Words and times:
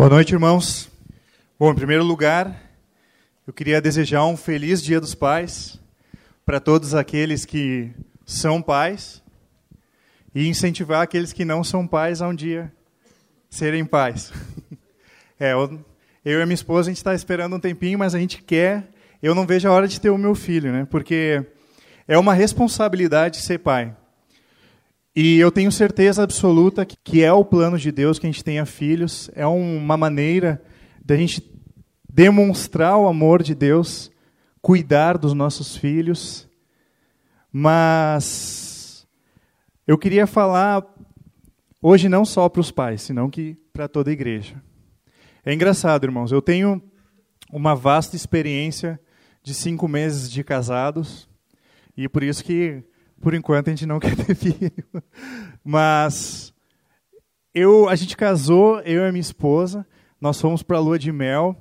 Boa 0.00 0.08
noite, 0.08 0.32
irmãos. 0.32 0.90
Bom, 1.58 1.72
em 1.72 1.74
primeiro 1.74 2.02
lugar, 2.02 2.58
eu 3.46 3.52
queria 3.52 3.82
desejar 3.82 4.24
um 4.24 4.34
feliz 4.34 4.82
Dia 4.82 4.98
dos 4.98 5.14
Pais 5.14 5.78
para 6.42 6.58
todos 6.58 6.94
aqueles 6.94 7.44
que 7.44 7.90
são 8.24 8.62
pais 8.62 9.22
e 10.34 10.48
incentivar 10.48 11.02
aqueles 11.02 11.34
que 11.34 11.44
não 11.44 11.62
são 11.62 11.86
pais 11.86 12.22
a 12.22 12.28
um 12.28 12.34
dia 12.34 12.72
serem 13.50 13.84
pais. 13.84 14.32
É, 15.38 15.52
eu, 15.52 15.84
eu 16.24 16.40
e 16.40 16.46
minha 16.46 16.54
esposa, 16.54 16.88
a 16.88 16.92
gente 16.92 16.96
está 16.96 17.14
esperando 17.14 17.56
um 17.56 17.60
tempinho, 17.60 17.98
mas 17.98 18.14
a 18.14 18.18
gente 18.18 18.42
quer. 18.42 18.88
Eu 19.22 19.34
não 19.34 19.46
vejo 19.46 19.68
a 19.68 19.72
hora 19.72 19.86
de 19.86 20.00
ter 20.00 20.08
o 20.08 20.16
meu 20.16 20.34
filho, 20.34 20.72
né? 20.72 20.86
Porque 20.90 21.44
é 22.08 22.16
uma 22.16 22.32
responsabilidade 22.32 23.42
ser 23.42 23.58
pai. 23.58 23.94
E 25.14 25.38
eu 25.38 25.50
tenho 25.50 25.72
certeza 25.72 26.22
absoluta 26.22 26.86
que 26.86 27.22
é 27.22 27.32
o 27.32 27.44
plano 27.44 27.76
de 27.76 27.90
Deus 27.90 28.18
que 28.18 28.26
a 28.26 28.30
gente 28.30 28.44
tenha 28.44 28.64
filhos, 28.64 29.28
é 29.34 29.46
uma 29.46 29.96
maneira 29.96 30.62
da 31.04 31.16
gente 31.16 31.42
demonstrar 32.08 32.96
o 32.96 33.08
amor 33.08 33.42
de 33.42 33.54
Deus, 33.54 34.10
cuidar 34.62 35.18
dos 35.18 35.34
nossos 35.34 35.76
filhos. 35.76 36.48
Mas 37.52 39.06
eu 39.86 39.98
queria 39.98 40.26
falar 40.26 40.86
hoje 41.82 42.08
não 42.08 42.24
só 42.24 42.48
para 42.48 42.60
os 42.60 42.70
pais, 42.70 43.02
senão 43.02 43.28
que 43.28 43.56
para 43.72 43.88
toda 43.88 44.10
a 44.10 44.12
igreja. 44.12 44.62
É 45.44 45.52
engraçado, 45.52 46.04
irmãos, 46.04 46.30
eu 46.30 46.40
tenho 46.40 46.80
uma 47.50 47.74
vasta 47.74 48.14
experiência 48.14 49.00
de 49.42 49.54
cinco 49.54 49.88
meses 49.88 50.30
de 50.30 50.44
casados, 50.44 51.28
e 51.96 52.08
por 52.08 52.22
isso 52.22 52.44
que 52.44 52.84
por 53.20 53.34
enquanto 53.34 53.68
a 53.68 53.70
gente 53.70 53.86
não 53.86 53.98
quer 54.00 54.16
ter 54.16 54.34
filho. 54.34 54.72
Mas 55.62 56.52
eu, 57.54 57.88
a 57.88 57.94
gente 57.94 58.16
casou, 58.16 58.80
eu 58.80 59.06
e 59.06 59.12
minha 59.12 59.20
esposa, 59.20 59.86
nós 60.20 60.40
fomos 60.40 60.62
para 60.62 60.78
a 60.78 60.80
lua 60.80 60.98
de 60.98 61.12
mel 61.12 61.56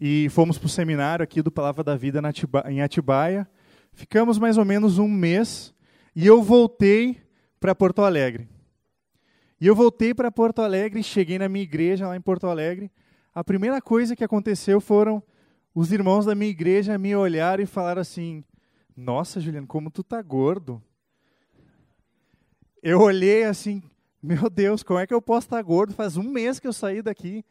e 0.00 0.28
fomos 0.30 0.58
para 0.58 0.66
o 0.66 0.70
seminário 0.70 1.22
aqui 1.22 1.40
do 1.42 1.50
Palavra 1.50 1.82
da 1.82 1.96
Vida 1.96 2.20
em 2.68 2.82
Atibaia. 2.82 3.48
Ficamos 3.92 4.38
mais 4.38 4.58
ou 4.58 4.64
menos 4.64 4.98
um 4.98 5.08
mês 5.08 5.74
e 6.14 6.26
eu 6.26 6.42
voltei 6.42 7.20
para 7.60 7.74
Porto 7.74 8.02
Alegre. 8.02 8.48
E 9.60 9.66
eu 9.66 9.76
voltei 9.76 10.12
para 10.12 10.32
Porto 10.32 10.60
Alegre, 10.60 11.02
cheguei 11.04 11.38
na 11.38 11.48
minha 11.48 11.62
igreja 11.62 12.08
lá 12.08 12.16
em 12.16 12.20
Porto 12.20 12.48
Alegre. 12.48 12.90
A 13.32 13.44
primeira 13.44 13.80
coisa 13.80 14.16
que 14.16 14.24
aconteceu 14.24 14.80
foram 14.80 15.22
os 15.74 15.92
irmãos 15.92 16.26
da 16.26 16.34
minha 16.34 16.50
igreja 16.50 16.98
me 16.98 17.14
olharam 17.14 17.62
e 17.62 17.66
falaram 17.66 18.00
assim: 18.00 18.42
nossa, 18.96 19.40
Juliano, 19.40 19.66
como 19.66 19.90
tu 19.90 20.02
tá 20.02 20.20
gordo. 20.20 20.82
Eu 22.82 23.00
olhei 23.00 23.44
assim, 23.44 23.82
meu 24.22 24.50
Deus, 24.50 24.82
como 24.82 24.98
é 24.98 25.06
que 25.06 25.14
eu 25.14 25.22
posso 25.22 25.46
estar 25.46 25.56
tá 25.56 25.62
gordo? 25.62 25.94
Faz 25.94 26.16
um 26.16 26.22
mês 26.22 26.60
que 26.60 26.66
eu 26.66 26.72
saí 26.72 27.02
daqui. 27.02 27.44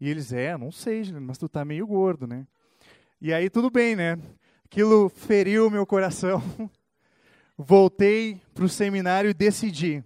E 0.00 0.08
eles, 0.08 0.32
é, 0.32 0.56
não 0.56 0.70
sei, 0.70 1.04
Juliano, 1.04 1.26
mas 1.26 1.38
tu 1.38 1.48
tá 1.48 1.64
meio 1.64 1.86
gordo, 1.86 2.26
né? 2.26 2.46
E 3.20 3.32
aí 3.32 3.50
tudo 3.50 3.70
bem, 3.70 3.96
né? 3.96 4.18
Aquilo 4.64 5.08
feriu 5.08 5.70
meu 5.70 5.86
coração. 5.86 6.42
Voltei 7.56 8.40
para 8.54 8.64
o 8.64 8.68
seminário 8.68 9.30
e 9.30 9.34
decidi, 9.34 10.04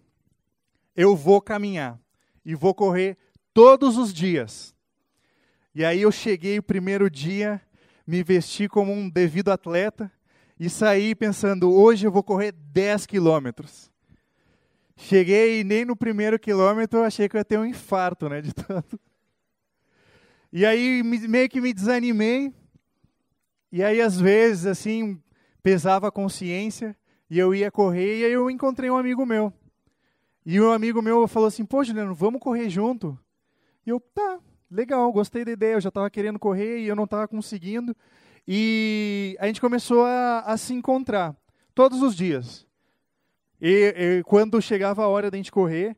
eu 0.96 1.14
vou 1.14 1.40
caminhar 1.40 2.00
e 2.44 2.54
vou 2.54 2.74
correr 2.74 3.18
todos 3.52 3.98
os 3.98 4.14
dias. 4.14 4.74
E 5.74 5.84
aí 5.84 6.02
eu 6.02 6.12
cheguei 6.12 6.58
o 6.58 6.62
primeiro 6.62 7.10
dia, 7.10 7.60
me 8.06 8.22
vesti 8.22 8.68
como 8.68 8.92
um 8.92 9.08
devido 9.08 9.50
atleta, 9.50 10.10
e 10.64 10.70
saí 10.70 11.12
pensando, 11.12 11.72
hoje 11.72 12.06
eu 12.06 12.12
vou 12.12 12.22
correr 12.22 12.52
10 12.52 13.04
quilômetros. 13.04 13.90
Cheguei 14.96 15.58
e 15.58 15.64
nem 15.64 15.84
no 15.84 15.96
primeiro 15.96 16.38
quilômetro 16.38 17.00
eu 17.00 17.04
achei 17.04 17.28
que 17.28 17.34
eu 17.34 17.40
ia 17.40 17.44
ter 17.44 17.58
um 17.58 17.66
infarto, 17.66 18.28
né, 18.28 18.40
de 18.40 18.52
tanto. 18.54 18.96
E 20.52 20.64
aí 20.64 21.02
meio 21.02 21.48
que 21.48 21.60
me 21.60 21.72
desanimei. 21.72 22.54
E 23.72 23.82
aí 23.82 24.00
às 24.00 24.20
vezes 24.20 24.66
assim 24.66 25.20
pesava 25.64 26.06
a 26.06 26.12
consciência 26.12 26.96
e 27.28 27.40
eu 27.40 27.52
ia 27.52 27.68
correr 27.68 28.20
e 28.20 28.24
aí 28.24 28.32
eu 28.32 28.48
encontrei 28.48 28.88
um 28.88 28.96
amigo 28.96 29.26
meu. 29.26 29.52
E 30.46 30.60
um 30.60 30.70
amigo 30.70 31.02
meu 31.02 31.26
falou 31.26 31.48
assim: 31.48 31.64
"Pô, 31.64 31.82
Juliano, 31.82 32.14
vamos 32.14 32.40
correr 32.40 32.70
junto?" 32.70 33.18
E 33.84 33.90
eu, 33.90 33.98
tá, 33.98 34.38
legal, 34.70 35.12
gostei 35.12 35.44
da 35.44 35.50
ideia, 35.50 35.74
eu 35.74 35.80
já 35.80 35.88
estava 35.88 36.08
querendo 36.08 36.38
correr 36.38 36.78
e 36.78 36.86
eu 36.86 36.94
não 36.94 37.02
estava 37.02 37.26
conseguindo. 37.26 37.96
E 38.46 39.36
a 39.38 39.46
gente 39.46 39.60
começou 39.60 40.04
a, 40.04 40.40
a 40.40 40.56
se 40.56 40.74
encontrar 40.74 41.36
todos 41.74 42.02
os 42.02 42.14
dias. 42.14 42.66
E, 43.60 43.94
e, 43.96 44.22
quando 44.24 44.60
chegava 44.60 45.04
a 45.04 45.08
hora 45.08 45.30
da 45.30 45.36
gente 45.36 45.52
correr, 45.52 45.96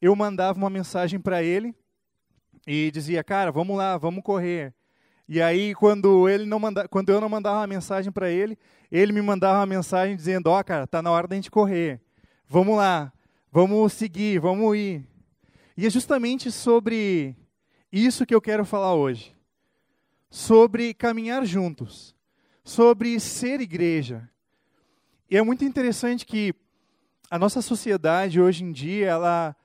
eu 0.00 0.14
mandava 0.16 0.58
uma 0.58 0.68
mensagem 0.68 1.20
para 1.20 1.42
ele 1.42 1.74
e 2.66 2.90
dizia, 2.90 3.22
cara, 3.22 3.52
vamos 3.52 3.76
lá, 3.76 3.96
vamos 3.96 4.24
correr. 4.24 4.74
E 5.28 5.40
aí, 5.40 5.74
quando, 5.74 6.28
ele 6.28 6.44
não 6.44 6.58
manda, 6.58 6.88
quando 6.88 7.10
eu 7.10 7.20
não 7.20 7.28
mandava 7.28 7.60
uma 7.60 7.66
mensagem 7.66 8.10
para 8.10 8.28
ele, 8.28 8.58
ele 8.90 9.12
me 9.12 9.22
mandava 9.22 9.60
uma 9.60 9.66
mensagem 9.66 10.16
dizendo, 10.16 10.48
ó, 10.48 10.58
oh, 10.58 10.64
cara, 10.64 10.86
tá 10.86 11.00
na 11.00 11.10
hora 11.10 11.28
da 11.28 11.36
gente 11.36 11.50
correr. 11.50 12.00
Vamos 12.46 12.76
lá, 12.76 13.12
vamos 13.50 13.92
seguir, 13.92 14.40
vamos 14.40 14.76
ir. 14.76 15.06
E 15.76 15.86
é 15.86 15.90
justamente 15.90 16.50
sobre 16.50 17.36
isso 17.90 18.26
que 18.26 18.34
eu 18.34 18.40
quero 18.40 18.64
falar 18.64 18.94
hoje 18.94 19.34
sobre 20.34 20.92
caminhar 20.92 21.46
juntos, 21.46 22.12
sobre 22.64 23.20
ser 23.20 23.60
igreja. 23.60 24.28
E 25.30 25.36
é 25.36 25.42
muito 25.42 25.64
interessante 25.64 26.26
que 26.26 26.52
a 27.30 27.38
nossa 27.38 27.62
sociedade 27.62 28.40
hoje 28.40 28.64
em 28.64 28.72
dia, 28.72 29.10
ela 29.10 29.56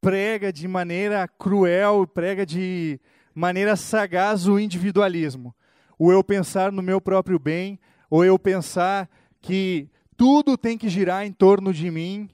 prega 0.00 0.50
de 0.50 0.66
maneira 0.66 1.28
cruel, 1.28 2.06
prega 2.06 2.46
de 2.46 2.98
maneira 3.34 3.76
sagaz 3.76 4.48
o 4.48 4.58
individualismo. 4.58 5.54
O 5.98 6.10
eu 6.10 6.24
pensar 6.24 6.72
no 6.72 6.80
meu 6.80 6.98
próprio 6.98 7.38
bem, 7.38 7.78
ou 8.08 8.24
eu 8.24 8.38
pensar 8.38 9.10
que 9.42 9.90
tudo 10.16 10.56
tem 10.56 10.78
que 10.78 10.88
girar 10.88 11.26
em 11.26 11.32
torno 11.32 11.74
de 11.74 11.90
mim. 11.90 12.30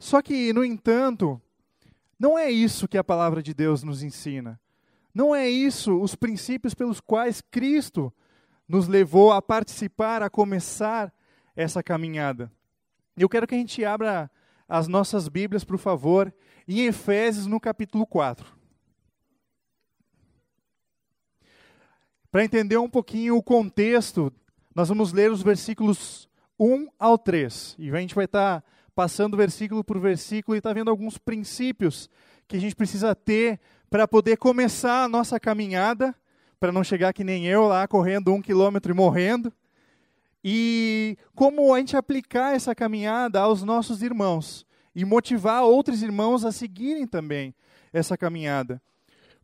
Só 0.00 0.20
que, 0.20 0.52
no 0.52 0.64
entanto, 0.64 1.40
não 2.18 2.36
é 2.36 2.50
isso 2.50 2.88
que 2.88 2.98
a 2.98 3.04
palavra 3.04 3.40
de 3.40 3.54
Deus 3.54 3.84
nos 3.84 4.02
ensina. 4.02 4.58
Não 5.14 5.34
é 5.34 5.48
isso 5.48 6.00
os 6.00 6.14
princípios 6.14 6.74
pelos 6.74 7.00
quais 7.00 7.40
Cristo 7.40 8.12
nos 8.68 8.86
levou 8.86 9.32
a 9.32 9.40
participar, 9.40 10.22
a 10.22 10.30
começar 10.30 11.12
essa 11.56 11.82
caminhada. 11.82 12.52
Eu 13.16 13.28
quero 13.28 13.46
que 13.46 13.54
a 13.54 13.58
gente 13.58 13.84
abra 13.84 14.30
as 14.68 14.86
nossas 14.86 15.28
Bíblias, 15.28 15.64
por 15.64 15.78
favor, 15.78 16.32
em 16.68 16.80
Efésios, 16.86 17.46
no 17.46 17.58
capítulo 17.58 18.06
4. 18.06 18.46
Para 22.30 22.44
entender 22.44 22.76
um 22.76 22.90
pouquinho 22.90 23.36
o 23.36 23.42
contexto, 23.42 24.30
nós 24.74 24.88
vamos 24.88 25.12
ler 25.12 25.32
os 25.32 25.42
versículos 25.42 26.28
1 26.60 26.88
ao 26.98 27.16
3. 27.16 27.74
E 27.78 27.90
a 27.90 27.96
gente 27.96 28.14
vai 28.14 28.26
estar 28.26 28.62
passando 28.94 29.36
versículo 29.36 29.82
por 29.82 29.98
versículo 29.98 30.54
e 30.54 30.58
está 30.58 30.72
vendo 30.72 30.90
alguns 30.90 31.16
princípios 31.16 32.10
que 32.46 32.56
a 32.56 32.60
gente 32.60 32.76
precisa 32.76 33.14
ter 33.14 33.58
para 33.90 34.06
poder 34.06 34.36
começar 34.36 35.04
a 35.04 35.08
nossa 35.08 35.38
caminhada, 35.40 36.14
para 36.60 36.72
não 36.72 36.84
chegar 36.84 37.12
que 37.12 37.24
nem 37.24 37.46
eu 37.46 37.66
lá 37.66 37.86
correndo 37.86 38.32
um 38.32 38.42
quilômetro 38.42 38.92
e 38.92 38.94
morrendo. 38.94 39.52
E 40.42 41.16
como 41.34 41.74
a 41.74 41.78
gente 41.78 41.96
aplicar 41.96 42.54
essa 42.54 42.74
caminhada 42.74 43.40
aos 43.40 43.62
nossos 43.62 44.02
irmãos 44.02 44.66
e 44.94 45.04
motivar 45.04 45.62
outros 45.62 46.02
irmãos 46.02 46.44
a 46.44 46.52
seguirem 46.52 47.06
também 47.06 47.54
essa 47.92 48.16
caminhada. 48.16 48.80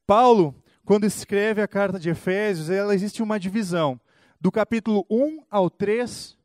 Paulo, 0.06 0.54
quando 0.84 1.04
escreve 1.04 1.62
a 1.62 1.68
carta 1.68 1.98
de 1.98 2.10
Efésios, 2.10 2.70
ela 2.70 2.94
existe 2.94 3.22
uma 3.22 3.38
divisão. 3.38 4.00
Do 4.40 4.52
capítulo 4.52 5.06
1 5.08 5.44
ao 5.50 5.70
3, 5.70 6.36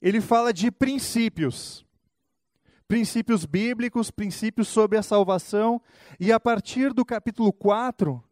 ele 0.00 0.20
fala 0.20 0.52
de 0.52 0.70
princípios 0.70 1.85
princípios 2.88 3.44
bíblicos, 3.44 4.10
princípios 4.10 4.68
sobre 4.68 4.96
a 4.98 5.02
salvação, 5.02 5.80
e 6.18 6.32
a 6.32 6.38
partir 6.38 6.92
do 6.92 7.04
capítulo 7.04 7.52
4 7.52 8.22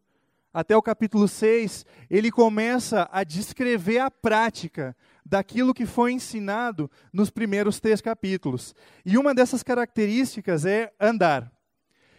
até 0.53 0.75
o 0.75 0.81
capítulo 0.81 1.27
6, 1.27 1.85
ele 2.09 2.31
começa 2.31 3.09
a 3.11 3.25
descrever 3.25 3.99
a 3.99 4.09
prática 4.09 4.95
daquilo 5.25 5.73
que 5.73 5.85
foi 5.85 6.13
ensinado 6.13 6.89
nos 7.11 7.29
primeiros 7.29 7.79
três 7.79 7.99
capítulos. 7.99 8.73
E 9.05 9.17
uma 9.17 9.35
dessas 9.35 9.61
características 9.61 10.65
é 10.65 10.93
andar. 10.97 11.51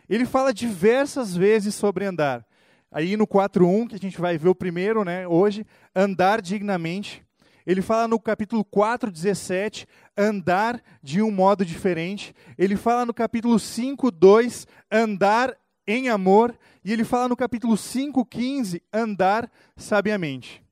Ele 0.06 0.26
fala 0.26 0.52
diversas 0.52 1.34
vezes 1.34 1.74
sobre 1.74 2.04
andar. 2.04 2.46
Aí 2.90 3.16
no 3.16 3.26
4.1, 3.26 3.88
que 3.88 3.94
a 3.94 3.98
gente 3.98 4.20
vai 4.20 4.36
ver 4.36 4.48
o 4.48 4.54
primeiro 4.54 5.04
né, 5.04 5.26
hoje, 5.26 5.66
andar 5.94 6.40
dignamente. 6.42 7.25
Ele 7.66 7.82
fala 7.82 8.06
no 8.06 8.20
capítulo 8.20 8.64
4, 8.64 9.10
17, 9.10 9.88
andar 10.16 10.80
de 11.02 11.20
um 11.20 11.32
modo 11.32 11.64
diferente. 11.64 12.32
Ele 12.56 12.76
fala 12.76 13.04
no 13.04 13.12
capítulo 13.12 13.58
5, 13.58 14.10
2, 14.10 14.66
andar 14.90 15.56
em 15.84 16.08
amor. 16.08 16.56
E 16.84 16.92
ele 16.92 17.02
fala 17.02 17.28
no 17.28 17.36
capítulo 17.36 17.76
5, 17.76 18.24
15, 18.24 18.80
andar 18.92 19.50
sabiamente. 19.76 20.62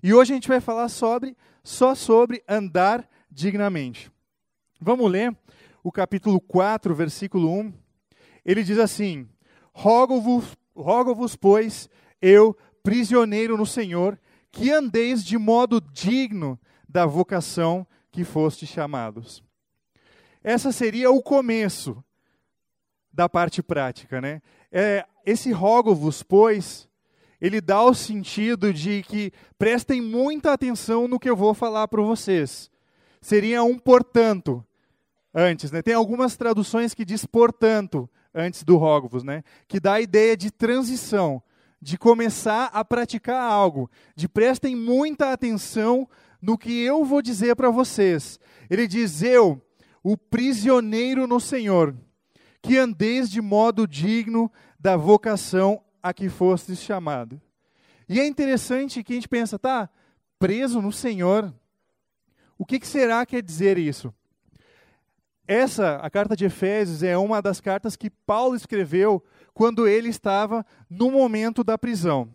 E 0.00 0.14
hoje 0.14 0.32
a 0.32 0.36
gente 0.36 0.48
vai 0.48 0.60
falar 0.60 0.88
sobre, 0.88 1.36
só 1.64 1.94
sobre 1.94 2.42
andar 2.48 3.08
dignamente. 3.28 4.10
Vamos 4.80 5.10
ler 5.10 5.36
o 5.82 5.90
capítulo 5.90 6.40
4, 6.40 6.94
versículo 6.94 7.50
1. 7.52 7.72
Ele 8.44 8.62
diz 8.62 8.78
assim: 8.78 9.28
Rogo-vos, 9.72 10.56
rogo-vos, 10.74 11.34
pois, 11.34 11.88
eu, 12.20 12.56
prisioneiro 12.82 13.56
no 13.56 13.66
Senhor, 13.66 14.18
que 14.52 14.70
andeis 14.70 15.24
de 15.24 15.38
modo 15.38 15.80
digno 15.80 16.60
da 16.86 17.06
vocação 17.06 17.86
que 18.12 18.22
fostes 18.22 18.68
chamados. 18.68 19.42
Essa 20.44 20.70
seria 20.70 21.10
o 21.10 21.22
começo 21.22 22.04
da 23.10 23.28
parte 23.28 23.62
prática, 23.62 24.20
né? 24.20 24.42
É, 24.70 25.06
esse 25.24 25.50
rogo-vos, 25.52 26.22
pois, 26.22 26.88
ele 27.40 27.60
dá 27.60 27.82
o 27.82 27.94
sentido 27.94 28.72
de 28.72 29.02
que 29.02 29.32
prestem 29.58 30.00
muita 30.00 30.52
atenção 30.52 31.08
no 31.08 31.18
que 31.18 31.28
eu 31.28 31.36
vou 31.36 31.54
falar 31.54 31.88
para 31.88 32.02
vocês. 32.02 32.70
Seria 33.20 33.62
um 33.62 33.78
portanto 33.78 34.64
antes, 35.34 35.70
né? 35.70 35.80
Tem 35.80 35.94
algumas 35.94 36.36
traduções 36.36 36.92
que 36.92 37.04
diz 37.04 37.24
portanto 37.24 38.08
antes 38.34 38.62
do 38.62 38.76
rogo-vos, 38.76 39.22
né? 39.24 39.42
Que 39.66 39.80
dá 39.80 39.94
a 39.94 40.00
ideia 40.00 40.36
de 40.36 40.50
transição, 40.50 41.42
de 41.82 41.98
começar 41.98 42.66
a 42.66 42.84
praticar 42.84 43.42
algo, 43.42 43.90
de 44.14 44.28
prestem 44.28 44.76
muita 44.76 45.32
atenção 45.32 46.08
no 46.40 46.56
que 46.56 46.80
eu 46.80 47.04
vou 47.04 47.20
dizer 47.20 47.56
para 47.56 47.70
vocês. 47.70 48.38
Ele 48.70 48.86
diz: 48.86 49.20
Eu, 49.20 49.60
o 50.00 50.16
prisioneiro 50.16 51.26
no 51.26 51.40
Senhor, 51.40 51.96
que 52.62 52.78
andeis 52.78 53.28
de 53.28 53.40
modo 53.40 53.84
digno 53.84 54.50
da 54.78 54.96
vocação 54.96 55.82
a 56.00 56.14
que 56.14 56.28
fostes 56.28 56.80
chamado. 56.80 57.42
E 58.08 58.20
é 58.20 58.26
interessante 58.26 59.02
que 59.02 59.12
a 59.12 59.16
gente 59.16 59.28
pensa, 59.28 59.58
tá, 59.58 59.90
preso 60.38 60.80
no 60.80 60.92
Senhor. 60.92 61.52
O 62.56 62.64
que, 62.64 62.78
que 62.78 62.86
será 62.86 63.26
quer 63.26 63.42
dizer 63.42 63.76
isso? 63.76 64.14
Essa, 65.48 65.96
a 65.96 66.08
carta 66.08 66.36
de 66.36 66.44
Efésios, 66.44 67.02
é 67.02 67.18
uma 67.18 67.42
das 67.42 67.60
cartas 67.60 67.96
que 67.96 68.08
Paulo 68.08 68.54
escreveu 68.54 69.22
quando 69.54 69.86
ele 69.86 70.08
estava 70.08 70.64
no 70.88 71.10
momento 71.10 71.62
da 71.62 71.76
prisão. 71.76 72.28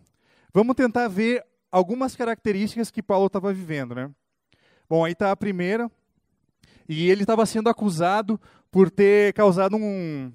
Vamos 0.52 0.76
tentar 0.76 1.08
ver 1.08 1.44
algumas 1.70 2.16
características 2.16 2.90
que 2.90 3.02
Paulo 3.02 3.26
estava 3.26 3.52
vivendo, 3.52 3.94
né? 3.94 4.10
Bom, 4.88 5.04
aí 5.04 5.12
está 5.12 5.30
a 5.30 5.36
primeira. 5.36 5.90
E 6.88 7.10
ele 7.10 7.22
estava 7.22 7.44
sendo 7.44 7.68
acusado 7.68 8.40
por 8.70 8.90
ter 8.90 9.34
causado 9.34 9.76
um, 9.76 10.32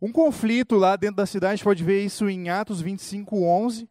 um 0.00 0.10
conflito 0.10 0.76
lá 0.76 0.96
dentro 0.96 1.16
da 1.16 1.26
cidade, 1.26 1.52
a 1.52 1.56
gente 1.56 1.64
pode 1.64 1.84
ver 1.84 2.04
isso 2.04 2.28
em 2.28 2.48
Atos 2.48 2.80
25, 2.80 3.40
11. 3.40 3.88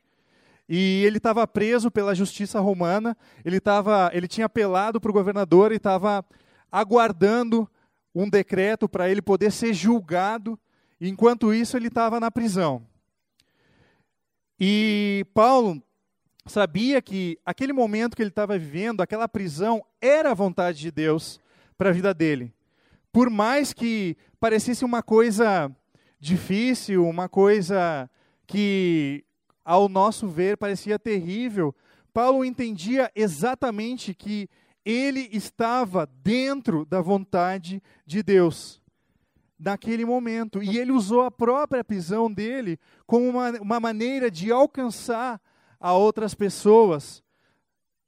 E 0.68 1.04
ele 1.06 1.18
estava 1.18 1.46
preso 1.48 1.90
pela 1.92 2.16
justiça 2.16 2.60
romana, 2.60 3.18
ele, 3.44 3.60
tava, 3.60 4.10
ele 4.14 4.28
tinha 4.28 4.46
apelado 4.46 5.00
para 5.00 5.10
o 5.10 5.14
governador 5.14 5.72
e 5.72 5.76
estava 5.76 6.24
aguardando 6.72 7.70
um 8.14 8.30
decreto 8.30 8.88
para 8.88 9.10
ele 9.10 9.22
poder 9.22 9.52
ser 9.52 9.74
julgado. 9.74 10.60
Enquanto 11.03 11.51
isso, 11.51 11.75
ele 11.75 11.88
estava 11.88 12.19
na 12.19 12.30
prisão. 12.30 12.86
E 14.59 15.25
Paulo 15.33 15.81
sabia 16.45 17.01
que 17.01 17.39
aquele 17.44 17.74
momento 17.74 18.15
que 18.15 18.21
ele 18.21 18.30
estava 18.30 18.56
vivendo, 18.56 19.01
aquela 19.01 19.27
prisão, 19.27 19.83
era 20.00 20.30
a 20.30 20.36
vontade 20.36 20.80
de 20.80 20.92
Deus 20.92 21.39
para 21.75 21.89
a 21.89 21.94
vida 21.94 22.13
dele. 22.13 22.53
Por 23.12 23.31
mais 23.31 23.74
que 23.74 24.15
parecesse 24.39 24.86
uma 24.86 25.01
coisa 25.01 25.75
difícil, 26.19 27.07
uma 27.07 27.27
coisa 27.27 28.07
que, 28.45 29.25
ao 29.65 29.89
nosso 29.89 30.27
ver, 30.27 30.56
parecia 30.56 31.00
terrível, 31.00 31.74
Paulo 32.13 32.45
entendia 32.45 33.12
exatamente 33.15 34.13
que 34.13 34.48
ele 34.86 35.30
estava 35.31 36.06
dentro 36.06 36.86
da 36.86 37.01
vontade 37.01 37.81
de 38.06 38.21
Deus 38.21 38.81
naquele 39.62 40.04
momento. 40.04 40.62
E 40.62 40.78
ele 40.78 40.92
usou 40.92 41.22
a 41.22 41.31
própria 41.31 41.84
prisão 41.84 42.31
dele 42.31 42.80
como 43.06 43.28
uma, 43.30 43.52
uma 43.62 43.80
maneira 43.80 44.30
de 44.31 44.52
alcançar 44.52 45.40
a 45.80 45.94
outras 45.94 46.34
pessoas 46.34 47.24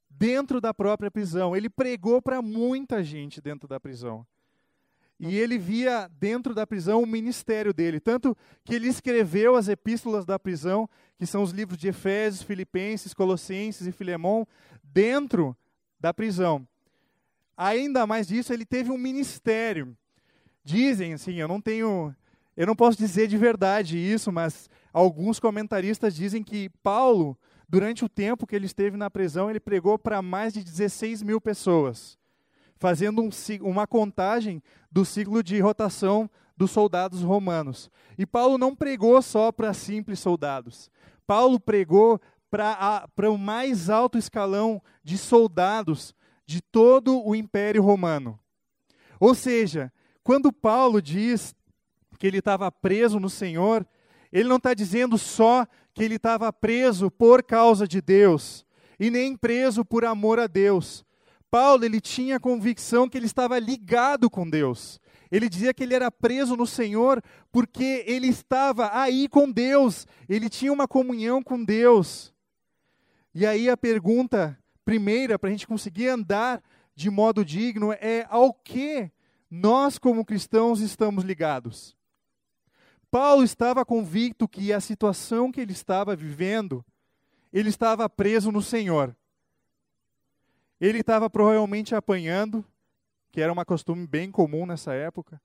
dentro 0.09 0.59
da 0.59 0.73
própria 0.73 1.11
prisão. 1.11 1.55
Ele 1.55 1.69
pregou 1.69 2.21
para 2.21 2.41
muita 2.41 3.03
gente 3.03 3.39
dentro 3.39 3.67
da 3.67 3.79
prisão. 3.79 4.25
E 5.19 5.37
ele 5.37 5.57
via 5.57 6.09
dentro 6.19 6.53
da 6.53 6.67
prisão 6.67 7.01
o 7.01 7.07
ministério 7.07 7.73
dele, 7.73 7.99
tanto 7.99 8.35
que 8.65 8.73
ele 8.73 8.87
escreveu 8.87 9.55
as 9.55 9.69
epístolas 9.69 10.25
da 10.25 10.37
prisão, 10.37 10.89
que 11.17 11.25
são 11.25 11.43
os 11.43 11.51
livros 11.51 11.77
de 11.77 11.87
Efésios, 11.87 12.43
Filipenses, 12.43 13.13
Colossenses 13.13 13.87
e 13.87 13.91
Filemão, 13.91 14.45
dentro 14.83 15.55
da 15.99 16.13
prisão. 16.13 16.67
Ainda 17.55 18.05
mais 18.05 18.27
disso, 18.27 18.51
ele 18.51 18.65
teve 18.65 18.91
um 18.91 18.97
ministério. 18.97 19.95
Dizem 20.63 21.13
assim, 21.13 21.35
eu 21.35 21.47
não 21.47 21.59
tenho, 21.59 22.15
eu 22.55 22.67
não 22.67 22.75
posso 22.75 22.97
dizer 22.97 23.27
de 23.27 23.37
verdade 23.37 23.97
isso, 23.97 24.31
mas 24.31 24.69
alguns 24.91 25.39
comentaristas 25.39 26.15
dizem 26.15 26.43
que 26.43 26.69
Paulo, 26.81 27.37
durante 27.67 28.05
o 28.05 28.09
tempo 28.09 28.47
que 28.47 28.55
ele 28.55 28.65
esteve 28.65 28.95
na 28.95 29.09
prisão, 29.09 29.49
ele 29.49 29.59
pregou 29.59 29.99
para 29.99 30.21
mais 30.21 30.53
de 30.53 30.63
16 30.63 31.21
mil 31.23 31.41
pessoas 31.41 32.17
fazendo 32.83 33.21
um, 33.21 33.29
uma 33.61 33.87
contagem 33.87 34.61
do 34.91 35.05
ciclo 35.05 35.41
de 35.41 35.57
rotação 35.61 36.29
dos 36.57 36.69
soldados 36.69 37.21
romanos. 37.21 37.89
E 38.17 38.25
Paulo 38.25 38.57
não 38.57 38.75
pregou 38.75 39.21
só 39.21 39.53
para 39.53 39.73
simples 39.73 40.19
soldados. 40.19 40.91
Paulo 41.25 41.61
pregou 41.61 42.19
para 42.51 43.31
o 43.31 43.37
mais 43.37 43.89
alto 43.89 44.17
escalão 44.17 44.81
de 45.01 45.17
soldados 45.17 46.13
de 46.45 46.61
todo 46.61 47.25
o 47.25 47.33
Império 47.33 47.81
Romano. 47.81 48.37
Ou 49.17 49.33
seja, 49.33 49.89
quando 50.23 50.51
Paulo 50.51 51.01
diz 51.01 51.53
que 52.17 52.27
ele 52.27 52.37
estava 52.37 52.71
preso 52.71 53.19
no 53.19 53.29
Senhor, 53.29 53.85
ele 54.31 54.47
não 54.49 54.57
está 54.57 54.73
dizendo 54.73 55.17
só 55.17 55.67
que 55.93 56.03
ele 56.03 56.15
estava 56.15 56.51
preso 56.51 57.11
por 57.11 57.43
causa 57.43 57.87
de 57.87 58.01
Deus, 58.01 58.65
e 58.99 59.09
nem 59.09 59.35
preso 59.35 59.83
por 59.83 60.05
amor 60.05 60.39
a 60.39 60.47
Deus, 60.47 61.05
Paulo, 61.53 61.85
ele 61.85 62.01
tinha 62.01 62.37
a 62.37 62.39
convicção 62.39 63.07
que 63.07 63.15
ele 63.15 63.27
estava 63.27 63.59
ligado 63.59 64.27
com 64.27 64.49
Deus. 64.49 64.99
Ele 65.31 65.47
dizia 65.47 65.71
que 65.71 65.83
ele 65.83 65.93
era 65.93 66.09
preso 66.09 66.55
no 66.55 66.65
Senhor 66.65 67.21
porque 67.51 68.03
ele 68.07 68.25
estava 68.25 68.89
aí 68.91 69.29
com 69.29 69.51
Deus, 69.51 70.07
ele 70.27 70.49
tinha 70.49 70.73
uma 70.73 70.87
comunhão 70.87 71.43
com 71.43 71.63
Deus. 71.63 72.33
E 73.35 73.45
aí 73.45 73.69
a 73.69 73.77
pergunta 73.77 74.57
primeira, 74.83 75.37
para 75.37 75.49
a 75.49 75.51
gente 75.51 75.67
conseguir 75.67 76.07
andar 76.07 76.59
de 76.95 77.11
modo 77.11 77.45
digno, 77.45 77.93
é 77.93 78.25
ao 78.31 78.51
que 78.51 79.11
nós, 79.55 79.99
como 79.99 80.25
cristãos, 80.25 80.79
estamos 80.79 81.23
ligados. 81.23 81.95
Paulo 83.11 83.43
estava 83.43 83.85
convicto 83.85 84.47
que 84.47 84.73
a 84.73 84.79
situação 84.79 85.51
que 85.51 85.61
ele 85.61 85.73
estava 85.73 86.15
vivendo, 86.15 86.83
ele 87.53 87.69
estava 87.69 88.09
preso 88.09 88.51
no 88.51 88.63
Senhor. 88.63 89.15
Ele 90.81 91.01
estava 91.01 91.29
provavelmente 91.29 91.93
apanhando, 91.93 92.65
que 93.31 93.41
era 93.41 93.53
uma 93.53 93.63
costume 93.63 94.07
bem 94.07 94.31
comum 94.31 94.65
nessa 94.65 94.95
época. 94.95 95.39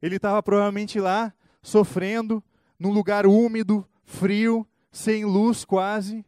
Ele 0.00 0.16
estava 0.16 0.42
provavelmente 0.42 0.98
lá, 0.98 1.30
sofrendo, 1.60 2.42
num 2.78 2.90
lugar 2.90 3.26
úmido, 3.26 3.86
frio, 4.02 4.66
sem 4.90 5.26
luz 5.26 5.62
quase. 5.62 6.24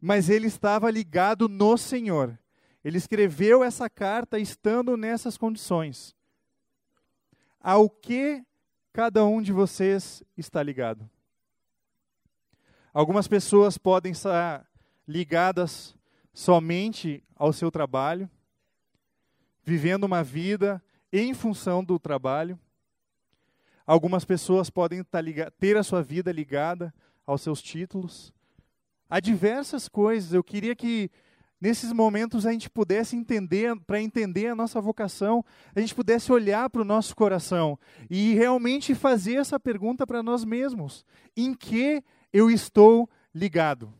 Mas 0.00 0.30
ele 0.30 0.46
estava 0.46 0.90
ligado 0.90 1.46
no 1.46 1.76
Senhor. 1.76 2.38
Ele 2.84 2.98
escreveu 2.98 3.62
essa 3.62 3.90
carta 3.90 4.38
estando 4.38 4.96
nessas 4.96 5.36
condições. 5.36 6.14
Ao 7.60 7.90
que 7.90 8.42
cada 8.92 9.24
um 9.24 9.42
de 9.42 9.52
vocês 9.52 10.22
está 10.36 10.62
ligado? 10.62 11.08
Algumas 12.92 13.28
pessoas 13.28 13.78
podem 13.78 14.12
estar 14.12 14.66
ligadas 15.06 15.94
somente 16.32 17.22
ao 17.36 17.52
seu 17.52 17.70
trabalho, 17.70 18.28
vivendo 19.62 20.04
uma 20.04 20.24
vida 20.24 20.82
em 21.12 21.34
função 21.34 21.84
do 21.84 21.98
trabalho. 21.98 22.58
Algumas 23.86 24.24
pessoas 24.24 24.70
podem 24.70 25.04
tá 25.04 25.20
ter 25.58 25.76
a 25.76 25.82
sua 25.82 26.02
vida 26.02 26.32
ligada 26.32 26.94
aos 27.26 27.42
seus 27.42 27.60
títulos. 27.60 28.32
Há 29.08 29.20
diversas 29.20 29.88
coisas. 29.88 30.32
Eu 30.32 30.42
queria 30.42 30.74
que 30.74 31.10
nesses 31.60 31.92
momentos 31.92 32.46
a 32.46 32.52
gente 32.52 32.70
pudesse 32.70 33.14
entender, 33.14 33.78
para 33.86 34.00
entender 34.00 34.48
a 34.48 34.54
nossa 34.54 34.80
vocação, 34.80 35.44
a 35.74 35.80
gente 35.80 35.94
pudesse 35.94 36.32
olhar 36.32 36.70
para 36.70 36.80
o 36.80 36.84
nosso 36.84 37.14
coração 37.14 37.78
e 38.08 38.34
realmente 38.34 38.94
fazer 38.94 39.34
essa 39.34 39.60
pergunta 39.60 40.06
para 40.06 40.22
nós 40.22 40.44
mesmos: 40.44 41.04
em 41.36 41.52
que 41.52 42.02
eu 42.32 42.50
estou 42.50 43.08
ligado? 43.34 43.92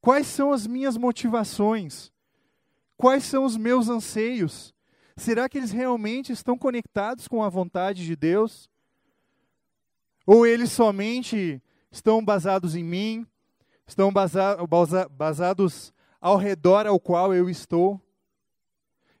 Quais 0.00 0.26
são 0.26 0.52
as 0.52 0.66
minhas 0.66 0.96
motivações? 0.96 2.10
Quais 2.96 3.24
são 3.24 3.44
os 3.44 3.56
meus 3.56 3.88
anseios? 3.88 4.74
Será 5.16 5.48
que 5.48 5.58
eles 5.58 5.70
realmente 5.70 6.32
estão 6.32 6.56
conectados 6.56 7.28
com 7.28 7.42
a 7.42 7.48
vontade 7.50 8.06
de 8.06 8.16
Deus? 8.16 8.70
Ou 10.26 10.46
eles 10.46 10.72
somente 10.72 11.62
estão 11.90 12.24
basados 12.24 12.74
em 12.74 12.84
mim, 12.84 13.26
estão 13.90 14.12
basados 15.10 15.92
ao 16.20 16.36
redor 16.36 16.86
ao 16.86 17.00
qual 17.00 17.34
eu 17.34 17.50
estou? 17.50 18.00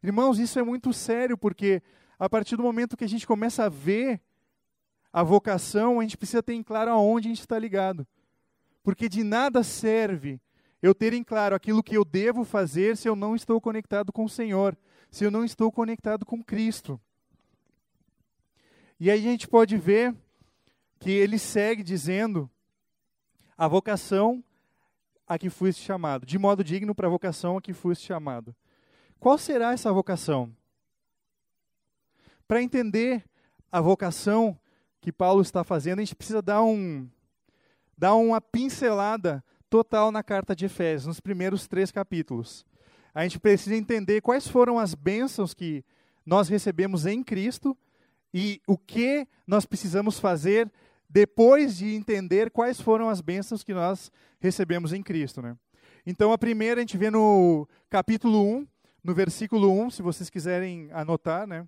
Irmãos, 0.02 0.38
isso 0.38 0.58
é 0.58 0.62
muito 0.62 0.92
sério, 0.92 1.36
porque 1.36 1.82
a 2.18 2.28
partir 2.28 2.56
do 2.56 2.62
momento 2.62 2.96
que 2.96 3.04
a 3.04 3.08
gente 3.08 3.26
começa 3.26 3.64
a 3.64 3.68
ver 3.68 4.20
a 5.12 5.22
vocação, 5.22 5.98
a 5.98 6.02
gente 6.02 6.16
precisa 6.16 6.42
ter 6.42 6.54
em 6.54 6.62
claro 6.62 6.90
aonde 6.90 7.28
a 7.28 7.30
gente 7.30 7.40
está 7.40 7.58
ligado. 7.58 8.06
Porque 8.82 9.08
de 9.08 9.24
nada 9.24 9.62
serve 9.62 10.40
eu 10.80 10.94
ter 10.94 11.12
em 11.12 11.24
claro 11.24 11.54
aquilo 11.54 11.82
que 11.82 11.96
eu 11.96 12.04
devo 12.04 12.44
fazer 12.44 12.96
se 12.96 13.08
eu 13.08 13.16
não 13.16 13.34
estou 13.34 13.60
conectado 13.60 14.12
com 14.12 14.24
o 14.24 14.28
Senhor, 14.28 14.78
se 15.10 15.24
eu 15.24 15.30
não 15.30 15.44
estou 15.44 15.70
conectado 15.70 16.24
com 16.24 16.42
Cristo. 16.42 16.98
E 18.98 19.10
aí 19.10 19.26
a 19.26 19.30
gente 19.30 19.48
pode 19.48 19.76
ver 19.76 20.14
que 20.98 21.10
ele 21.10 21.38
segue 21.38 21.82
dizendo 21.82 22.48
a 23.58 23.66
vocação 23.66 24.42
a 25.30 25.38
que 25.38 25.48
fuiste 25.48 25.84
chamado, 25.84 26.26
de 26.26 26.36
modo 26.40 26.64
digno 26.64 26.92
para 26.92 27.06
a 27.06 27.10
vocação 27.10 27.56
a 27.56 27.62
que 27.62 27.72
fuiste 27.72 28.04
chamado. 28.04 28.52
Qual 29.20 29.38
será 29.38 29.72
essa 29.72 29.92
vocação? 29.92 30.52
Para 32.48 32.60
entender 32.60 33.24
a 33.70 33.80
vocação 33.80 34.58
que 35.00 35.12
Paulo 35.12 35.40
está 35.40 35.62
fazendo, 35.62 36.00
a 36.00 36.02
gente 36.02 36.16
precisa 36.16 36.42
dar, 36.42 36.64
um, 36.64 37.08
dar 37.96 38.16
uma 38.16 38.40
pincelada 38.40 39.44
total 39.70 40.10
na 40.10 40.20
carta 40.20 40.56
de 40.56 40.64
Efésios, 40.64 41.06
nos 41.06 41.20
primeiros 41.20 41.68
três 41.68 41.92
capítulos. 41.92 42.66
A 43.14 43.22
gente 43.22 43.38
precisa 43.38 43.76
entender 43.76 44.20
quais 44.22 44.48
foram 44.48 44.80
as 44.80 44.96
bênçãos 44.96 45.54
que 45.54 45.84
nós 46.26 46.48
recebemos 46.48 47.06
em 47.06 47.22
Cristo 47.22 47.78
e 48.34 48.60
o 48.66 48.76
que 48.76 49.28
nós 49.46 49.64
precisamos 49.64 50.18
fazer 50.18 50.68
depois 51.10 51.76
de 51.76 51.94
entender 51.94 52.50
quais 52.50 52.80
foram 52.80 53.08
as 53.08 53.20
bênçãos 53.20 53.64
que 53.64 53.74
nós 53.74 54.12
recebemos 54.38 54.92
em 54.92 55.02
Cristo. 55.02 55.42
Né? 55.42 55.56
Então, 56.06 56.32
a 56.32 56.38
primeira 56.38 56.80
a 56.80 56.82
gente 56.82 56.96
vê 56.96 57.10
no 57.10 57.68
capítulo 57.90 58.42
1, 58.42 58.66
no 59.02 59.14
versículo 59.14 59.72
1, 59.72 59.90
se 59.90 60.02
vocês 60.02 60.30
quiserem 60.30 60.88
anotar, 60.92 61.46
né? 61.46 61.66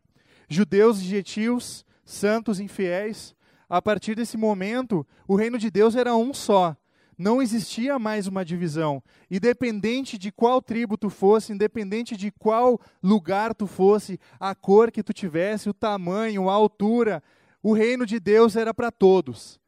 Judeus 0.49 1.01
e 1.01 1.05
gentios, 1.05 1.85
santos 2.05 2.61
infiéis. 2.61 3.35
A 3.69 3.81
partir 3.81 4.15
desse 4.15 4.37
momento, 4.37 5.07
o 5.27 5.35
reino 5.35 5.59
de 5.59 5.71
Deus 5.71 5.97
era 5.97 6.15
um 6.15 6.33
só. 6.33 6.77
Não 7.17 7.41
existia 7.41 7.99
mais 7.99 8.27
uma 8.27 8.45
divisão. 8.45 9.03
Independente 9.31 10.19
de 10.19 10.31
qual 10.31 10.61
tribo 10.61 10.97
tu 10.97 11.09
fosse, 11.09 11.53
independente 11.53 12.17
de 12.17 12.31
qual 12.31 12.81
lugar 13.03 13.55
tu 13.55 13.67
fosse, 13.67 14.21
a 14.39 14.55
cor 14.55 14.91
que 14.91 15.03
tu 15.03 15.13
tivesse, 15.13 15.71
o 15.71 15.75
tamanho, 15.75 16.51
a 16.51 16.53
altura, 16.53 17.23
o 17.63 17.73
reino 17.73 18.05
de 18.05 18.19
Deus 18.19 18.57
era 18.57 18.75
para 18.75 18.91
todos. 18.91 19.61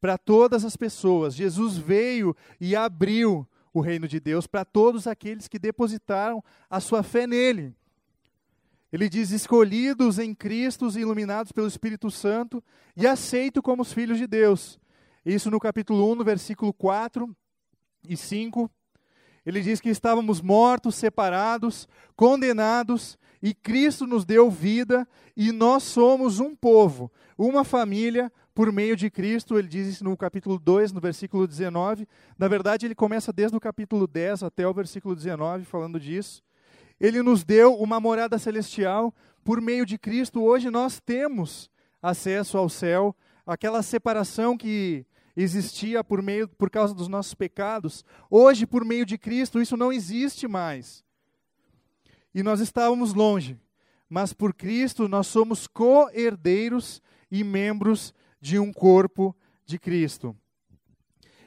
Para 0.00 0.18
todas 0.18 0.64
as 0.64 0.76
pessoas. 0.76 1.34
Jesus 1.34 1.76
veio 1.76 2.36
e 2.60 2.76
abriu 2.76 3.46
o 3.72 3.80
reino 3.80 4.06
de 4.06 4.20
Deus 4.20 4.46
para 4.46 4.64
todos 4.64 5.06
aqueles 5.06 5.48
que 5.48 5.58
depositaram 5.58 6.44
a 6.68 6.80
sua 6.80 7.02
fé 7.02 7.26
nele. 7.26 7.74
Ele 8.92 9.08
diz: 9.08 9.30
escolhidos 9.30 10.18
em 10.18 10.34
Cristo, 10.34 10.86
iluminados 10.98 11.52
pelo 11.52 11.66
Espírito 11.66 12.10
Santo 12.10 12.62
e 12.94 13.06
aceitos 13.06 13.62
como 13.62 13.80
os 13.82 13.92
filhos 13.92 14.18
de 14.18 14.26
Deus. 14.26 14.78
Isso 15.24 15.50
no 15.50 15.58
capítulo 15.58 16.12
1, 16.12 16.16
no 16.16 16.24
versículo 16.24 16.72
4 16.72 17.34
e 18.06 18.16
5. 18.16 18.70
Ele 19.44 19.60
diz 19.60 19.80
que 19.80 19.88
estávamos 19.88 20.40
mortos, 20.40 20.94
separados, 20.94 21.88
condenados, 22.14 23.18
e 23.42 23.52
Cristo 23.52 24.06
nos 24.06 24.24
deu 24.24 24.50
vida, 24.50 25.06
e 25.36 25.50
nós 25.50 25.82
somos 25.82 26.38
um 26.38 26.54
povo, 26.54 27.10
uma 27.36 27.64
família, 27.64 28.30
por 28.54 28.70
meio 28.70 28.94
de 28.94 29.10
Cristo, 29.10 29.58
ele 29.58 29.66
diz 29.66 29.86
isso 29.86 30.04
no 30.04 30.16
capítulo 30.16 30.58
2, 30.58 30.92
no 30.92 31.00
versículo 31.00 31.46
19. 31.46 32.06
Na 32.38 32.48
verdade, 32.48 32.86
ele 32.86 32.94
começa 32.94 33.32
desde 33.32 33.56
o 33.56 33.60
capítulo 33.60 34.06
10 34.06 34.42
até 34.42 34.68
o 34.68 34.74
versículo 34.74 35.16
19 35.16 35.64
falando 35.64 35.98
disso. 35.98 36.42
Ele 37.00 37.22
nos 37.22 37.44
deu 37.44 37.74
uma 37.74 37.98
morada 37.98 38.38
celestial 38.38 39.14
por 39.42 39.60
meio 39.60 39.86
de 39.86 39.96
Cristo. 39.98 40.42
Hoje 40.42 40.70
nós 40.70 41.00
temos 41.00 41.70
acesso 42.00 42.58
ao 42.58 42.68
céu, 42.68 43.16
aquela 43.46 43.82
separação 43.82 44.56
que 44.56 45.06
existia 45.36 46.02
por 46.04 46.22
meio 46.22 46.48
por 46.48 46.70
causa 46.70 46.94
dos 46.94 47.08
nossos 47.08 47.34
pecados. 47.34 48.04
Hoje, 48.30 48.66
por 48.66 48.84
meio 48.84 49.06
de 49.06 49.16
Cristo, 49.16 49.60
isso 49.60 49.76
não 49.76 49.92
existe 49.92 50.46
mais. 50.46 51.04
E 52.34 52.42
nós 52.42 52.60
estávamos 52.60 53.14
longe, 53.14 53.58
mas 54.08 54.32
por 54.32 54.54
Cristo 54.54 55.08
nós 55.08 55.26
somos 55.26 55.66
co-herdeiros 55.66 57.02
e 57.30 57.42
membros 57.44 58.14
de 58.40 58.58
um 58.58 58.72
corpo 58.72 59.34
de 59.64 59.78
Cristo. 59.78 60.36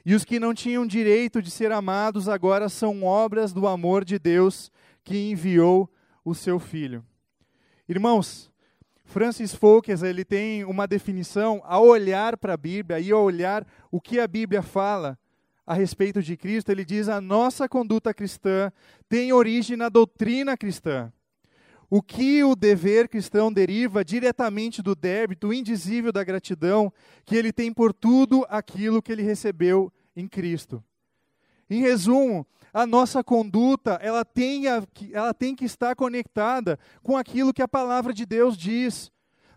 E 0.05 0.13
os 0.13 0.23
que 0.23 0.39
não 0.39 0.53
tinham 0.53 0.85
direito 0.85 1.41
de 1.41 1.49
ser 1.49 1.71
amados 1.71 2.29
agora 2.29 2.69
são 2.69 3.03
obras 3.03 3.51
do 3.51 3.67
amor 3.67 4.05
de 4.05 4.19
Deus 4.19 4.71
que 5.03 5.31
enviou 5.31 5.91
o 6.23 6.35
seu 6.35 6.59
Filho. 6.59 7.03
Irmãos, 7.89 8.51
Francis 9.05 9.53
Folkes 9.53 10.03
ele 10.03 10.25
tem 10.25 10.65
uma 10.65 10.85
definição 10.85 11.61
ao 11.63 11.85
olhar 11.85 12.35
para 12.37 12.53
a 12.53 12.57
Bíblia 12.57 12.99
e 12.99 13.11
ao 13.11 13.23
olhar 13.23 13.65
o 13.89 14.01
que 14.01 14.19
a 14.19 14.27
Bíblia 14.27 14.61
fala 14.61 15.17
a 15.65 15.73
respeito 15.73 16.21
de 16.21 16.37
Cristo, 16.37 16.69
ele 16.69 16.85
diz: 16.85 17.09
a 17.09 17.19
nossa 17.19 17.67
conduta 17.67 18.13
cristã 18.13 18.71
tem 19.09 19.33
origem 19.33 19.75
na 19.75 19.89
doutrina 19.89 20.55
cristã. 20.55 21.11
O 21.89 22.01
que 22.01 22.43
o 22.43 22.55
dever 22.55 23.07
cristão 23.07 23.51
deriva 23.53 24.03
diretamente 24.03 24.81
do 24.81 24.95
débito 24.95 25.53
indizível 25.53 26.11
da 26.11 26.23
gratidão 26.23 26.91
que 27.23 27.35
ele 27.35 27.53
tem 27.53 27.71
por 27.71 27.93
tudo 27.93 28.45
aquilo 28.49 29.01
que 29.01 29.11
ele 29.11 29.21
recebeu 29.21 29.91
em 30.15 30.27
Cristo. 30.27 30.83
Em 31.69 31.81
resumo, 31.81 32.45
a 32.75 32.85
nossa 32.85 33.23
conduta, 33.23 33.97
ela 34.01 34.25
tem, 34.25 34.67
a, 34.67 34.83
ela 35.13 35.33
tem 35.33 35.55
que 35.55 35.63
estar 35.63 35.95
conectada 35.95 36.77
com 37.01 37.15
aquilo 37.15 37.53
que 37.53 37.61
a 37.61 37.69
palavra 37.69 38.13
de 38.13 38.25
Deus 38.25 38.57
diz. 38.57 39.09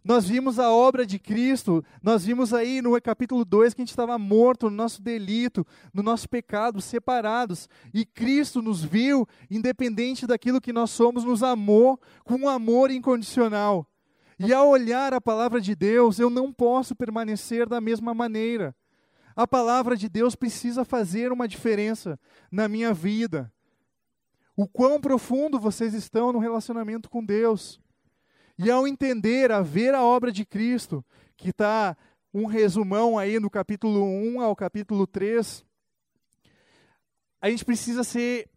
Nós 0.05 0.29
vimos 0.29 0.61
a 0.61 0.71
obra 0.71 1.05
de 1.05 1.19
Cristo, 1.19 1.85
nós 2.01 2.25
vimos 2.25 2.55
aí 2.55 2.81
no 2.81 2.99
capítulo 3.03 3.45
2 3.45 3.75
que 3.75 3.81
a 3.81 3.85
gente 3.85 3.91
estava 3.91 4.17
morto 4.17 4.71
no 4.71 4.77
nosso 4.77 5.03
delito, 5.03 5.67
no 5.93 6.01
nosso 6.01 6.29
pecado, 6.29 6.81
separados. 6.81 7.69
E 7.93 8.07
Cristo 8.07 8.63
nos 8.63 8.85
viu, 8.85 9.27
independente 9.51 10.25
daquilo 10.25 10.61
que 10.61 10.73
nós 10.73 10.93
somos, 10.93 11.25
nos 11.25 11.43
amou 11.43 12.01
com 12.23 12.37
um 12.37 12.49
amor 12.49 12.89
incondicional. 12.89 13.85
E 14.39 14.53
ao 14.53 14.69
olhar 14.69 15.13
a 15.13 15.21
palavra 15.21 15.61
de 15.61 15.75
Deus, 15.75 16.21
eu 16.21 16.31
não 16.31 16.53
posso 16.53 16.95
permanecer 16.95 17.69
da 17.69 17.81
mesma 17.81 18.15
maneira. 18.15 18.77
A 19.39 19.47
palavra 19.47 19.97
de 19.97 20.09
Deus 20.09 20.35
precisa 20.35 20.85
fazer 20.85 21.31
uma 21.31 21.47
diferença 21.47 22.19
na 22.51 22.67
minha 22.67 22.93
vida. 22.93 23.53
O 24.57 24.67
quão 24.67 25.01
profundo 25.01 25.61
vocês 25.61 25.95
estão 25.95 26.33
no 26.33 26.41
relacionamento 26.41 27.09
com 27.09 27.25
Deus. 27.25 27.81
E 28.59 28.69
ao 28.69 28.85
entender, 28.85 29.53
a 29.53 29.63
ver 29.63 29.95
a 29.95 30.03
obra 30.03 30.33
de 30.33 30.45
Cristo, 30.45 31.05
que 31.37 31.51
está 31.51 31.97
um 32.35 32.47
resumão 32.47 33.17
aí 33.17 33.39
no 33.39 33.49
capítulo 33.49 34.03
1 34.03 34.41
ao 34.41 34.57
capítulo 34.57 35.07
3, 35.07 35.65
a 37.41 37.49
gente 37.49 37.65
precisa 37.65 38.03
ser. 38.03 38.51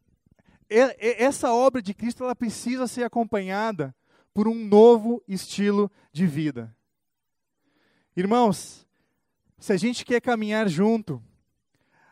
Essa 0.68 1.54
obra 1.54 1.80
de 1.80 1.94
Cristo 1.94 2.24
ela 2.24 2.36
precisa 2.36 2.88
ser 2.88 3.04
acompanhada 3.04 3.96
por 4.34 4.48
um 4.48 4.56
novo 4.56 5.22
estilo 5.28 5.92
de 6.12 6.26
vida. 6.26 6.76
Irmãos, 8.18 8.88
se 9.62 9.72
a 9.72 9.78
gente 9.78 10.04
quer 10.04 10.20
caminhar 10.20 10.68
junto, 10.68 11.24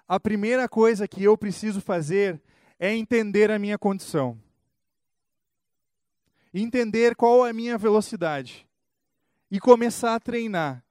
a 0.08 0.18
primeira 0.18 0.70
coisa 0.70 1.06
que 1.06 1.22
eu 1.22 1.38
preciso 1.38 1.82
fazer 1.82 2.42
é 2.80 2.96
entender 2.96 3.52
a 3.52 3.60
minha 3.60 3.78
condição 3.78 4.40
entender 6.54 7.16
qual 7.16 7.46
é 7.46 7.52
a 7.52 7.54
minha 7.54 7.78
velocidade 7.78 8.68
e 9.52 9.60
começar 9.60 10.16
a 10.16 10.20
treinar. 10.20 10.84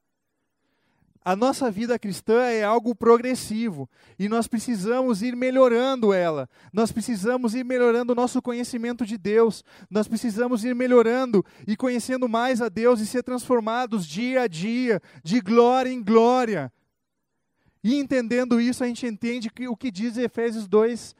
A 1.25 1.37
nossa 1.37 1.70
vida 1.70 1.98
cristã 1.98 2.42
é 2.42 2.62
algo 2.64 2.94
progressivo 2.94 3.88
e 4.18 4.28
nós 4.28 4.46
precisamos 4.46 5.22
ir 5.22 5.37
melhorando 5.37 6.12
ela. 6.12 6.48
Nós 6.72 6.90
precisamos 6.90 7.54
ir 7.54 7.64
melhorando 7.64 8.12
o 8.12 8.16
nosso 8.16 8.40
conhecimento 8.40 9.04
de 9.04 9.18
Deus. 9.18 9.64
Nós 9.90 10.08
precisamos 10.08 10.64
ir 10.64 10.75
melhorando 10.75 11.44
e 11.66 11.76
conhecendo 11.76 12.28
mais 12.28 12.62
a 12.62 12.68
Deus 12.68 13.00
e 13.00 13.06
ser 13.06 13.22
transformados 13.22 14.06
dia 14.06 14.42
a 14.42 14.46
dia, 14.46 15.02
de 15.22 15.40
glória 15.40 15.90
em 15.90 16.02
glória. 16.02 16.72
E 17.82 17.94
entendendo 17.96 18.60
isso, 18.60 18.82
a 18.82 18.87
gente 18.87 19.06
entende 19.06 19.50
que 19.50 19.68
o 19.68 19.76
que 19.76 19.90
diz 19.90 20.16
Efésios 20.16 20.66
2, 20.66 21.14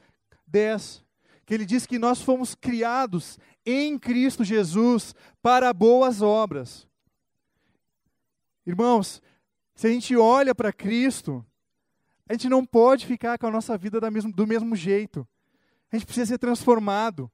10 0.47 1.03
que 1.49 1.55
ele 1.55 1.65
diz 1.65 1.87
que 1.87 1.97
nós 1.97 2.21
fomos 2.21 2.53
criados 2.53 3.39
em 3.65 3.97
Cristo 3.97 4.43
Jesus 4.43 5.15
para 5.41 5.73
boas 5.73 6.21
obras. 6.21 6.87
Irmãos, 8.67 9.19
se 9.79 9.87
a 9.87 9.89
gente 9.89 10.13
olha 10.13 10.53
para 10.53 10.73
Cristo, 10.73 11.41
a 12.27 12.33
gente 12.33 12.49
não 12.49 12.65
pode 12.65 13.05
ficar 13.05 13.37
com 13.37 13.47
a 13.47 13.49
nossa 13.49 13.77
vida 13.77 13.97
do 14.01 14.45
mesmo 14.45 14.75
jeito. 14.75 15.25
A 15.89 15.95
gente 15.95 16.05
precisa 16.05 16.25
ser 16.25 16.37
transformado. 16.37 17.31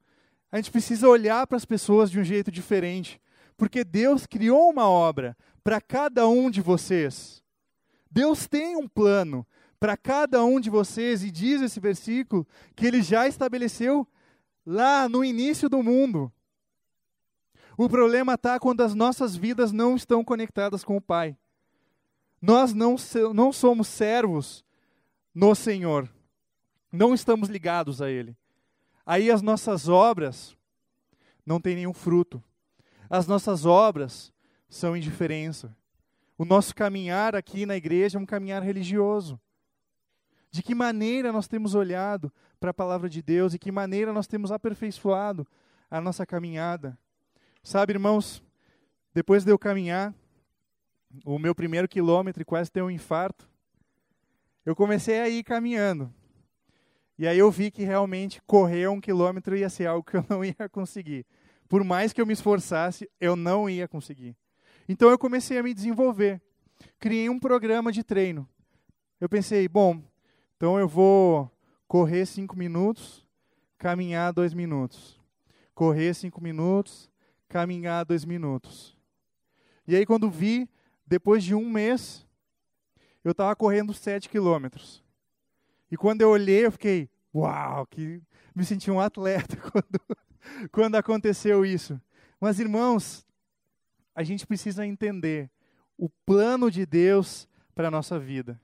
A 0.51 0.57
gente 0.57 0.69
precisa 0.69 1.09
olhar 1.09 1.47
para 1.47 1.57
as 1.57 1.65
pessoas 1.65 2.11
de 2.11 2.19
um 2.19 2.23
jeito 2.23 2.51
diferente. 2.51 3.19
Porque 3.57 3.83
Deus 3.83 4.27
criou 4.27 4.69
uma 4.69 4.87
obra 4.87 5.35
para 5.63 5.81
cada 5.81 6.27
um 6.27 6.51
de 6.51 6.61
vocês. 6.61 7.43
Deus 8.11 8.47
tem 8.47 8.75
um 8.75 8.87
plano 8.87 9.43
para 9.79 9.97
cada 9.97 10.45
um 10.45 10.59
de 10.59 10.69
vocês, 10.69 11.23
e 11.23 11.31
diz 11.31 11.63
esse 11.63 11.79
versículo 11.79 12.45
que 12.75 12.85
ele 12.85 13.01
já 13.01 13.27
estabeleceu 13.27 14.07
lá 14.63 15.09
no 15.09 15.25
início 15.25 15.67
do 15.67 15.81
mundo. 15.81 16.31
O 17.75 17.89
problema 17.89 18.35
está 18.35 18.59
quando 18.59 18.81
as 18.81 18.93
nossas 18.93 19.35
vidas 19.35 19.71
não 19.71 19.95
estão 19.95 20.23
conectadas 20.23 20.83
com 20.83 20.95
o 20.95 21.01
Pai. 21.01 21.35
Nós 22.45 22.75
não, 22.75 22.95
não 23.33 23.51
somos 23.51 23.87
servos 23.87 24.63
no 25.33 25.55
Senhor. 25.55 26.07
Não 26.91 27.11
estamos 27.11 27.49
ligados 27.49 28.03
a 28.03 28.11
Ele. 28.11 28.37
Aí 29.03 29.31
as 29.31 29.41
nossas 29.41 29.89
obras 29.89 30.55
não 31.43 31.59
têm 31.59 31.73
nenhum 31.73 31.93
fruto. 31.93 32.43
As 33.09 33.25
nossas 33.25 33.65
obras 33.65 34.31
são 34.69 34.95
indiferença. 34.95 35.75
O 36.37 36.45
nosso 36.45 36.75
caminhar 36.75 37.35
aqui 37.35 37.65
na 37.65 37.75
igreja 37.75 38.19
é 38.19 38.21
um 38.21 38.27
caminhar 38.27 38.61
religioso. 38.61 39.41
De 40.51 40.61
que 40.61 40.75
maneira 40.75 41.31
nós 41.31 41.47
temos 41.47 41.73
olhado 41.73 42.31
para 42.59 42.69
a 42.69 42.75
palavra 42.75 43.09
de 43.09 43.23
Deus 43.23 43.55
e 43.55 43.59
que 43.59 43.71
maneira 43.71 44.13
nós 44.13 44.27
temos 44.27 44.51
aperfeiçoado 44.51 45.47
a 45.89 45.99
nossa 45.99 46.27
caminhada. 46.27 46.95
Sabe, 47.63 47.93
irmãos, 47.93 48.39
depois 49.15 49.43
de 49.43 49.51
eu 49.51 49.57
caminhar 49.57 50.13
o 51.23 51.37
meu 51.39 51.53
primeiro 51.53 51.87
quilômetro 51.87 52.41
e 52.41 52.45
quase 52.45 52.71
ter 52.71 52.81
um 52.81 52.89
infarto, 52.89 53.47
eu 54.65 54.75
comecei 54.75 55.19
a 55.19 55.29
ir 55.29 55.43
caminhando. 55.43 56.11
E 57.17 57.27
aí 57.27 57.37
eu 57.37 57.49
vi 57.49 57.71
que 57.71 57.83
realmente 57.83 58.41
correr 58.45 58.87
um 58.89 58.99
quilômetro 58.99 59.55
ia 59.55 59.69
ser 59.69 59.87
algo 59.87 60.03
que 60.03 60.17
eu 60.17 60.25
não 60.27 60.43
ia 60.43 60.69
conseguir. 60.69 61.25
Por 61.69 61.83
mais 61.83 62.11
que 62.11 62.21
eu 62.21 62.25
me 62.25 62.33
esforçasse, 62.33 63.09
eu 63.19 63.35
não 63.35 63.69
ia 63.69 63.87
conseguir. 63.87 64.35
Então 64.87 65.09
eu 65.09 65.17
comecei 65.17 65.57
a 65.57 65.63
me 65.63 65.73
desenvolver. 65.73 66.41
Criei 66.99 67.29
um 67.29 67.39
programa 67.39 67.91
de 67.91 68.03
treino. 68.03 68.47
Eu 69.19 69.29
pensei, 69.29 69.67
bom, 69.67 70.01
então 70.57 70.77
eu 70.77 70.87
vou 70.87 71.49
correr 71.87 72.25
cinco 72.25 72.57
minutos, 72.57 73.25
caminhar 73.77 74.33
dois 74.33 74.53
minutos. 74.53 75.19
Correr 75.73 76.13
cinco 76.13 76.41
minutos, 76.41 77.09
caminhar 77.47 78.05
dois 78.05 78.25
minutos. 78.25 78.97
E 79.87 79.95
aí 79.95 80.05
quando 80.05 80.29
vi, 80.29 80.69
depois 81.05 81.43
de 81.43 81.53
um 81.53 81.69
mês, 81.69 82.25
eu 83.23 83.31
estava 83.31 83.55
correndo 83.55 83.93
sete 83.93 84.29
quilômetros. 84.29 85.03
E 85.91 85.97
quando 85.97 86.21
eu 86.21 86.29
olhei, 86.29 86.65
eu 86.65 86.71
fiquei, 86.71 87.09
uau, 87.33 87.85
que 87.87 88.21
me 88.55 88.65
senti 88.65 88.89
um 88.89 88.99
atleta 88.99 89.55
quando, 89.71 90.19
quando 90.71 90.95
aconteceu 90.95 91.65
isso. 91.65 91.99
Mas 92.39 92.59
irmãos, 92.59 93.25
a 94.15 94.23
gente 94.23 94.45
precisa 94.45 94.85
entender 94.85 95.49
o 95.97 96.09
plano 96.25 96.69
de 96.69 96.85
Deus 96.85 97.47
para 97.73 97.87
a 97.87 97.91
nossa 97.91 98.19
vida. 98.19 98.59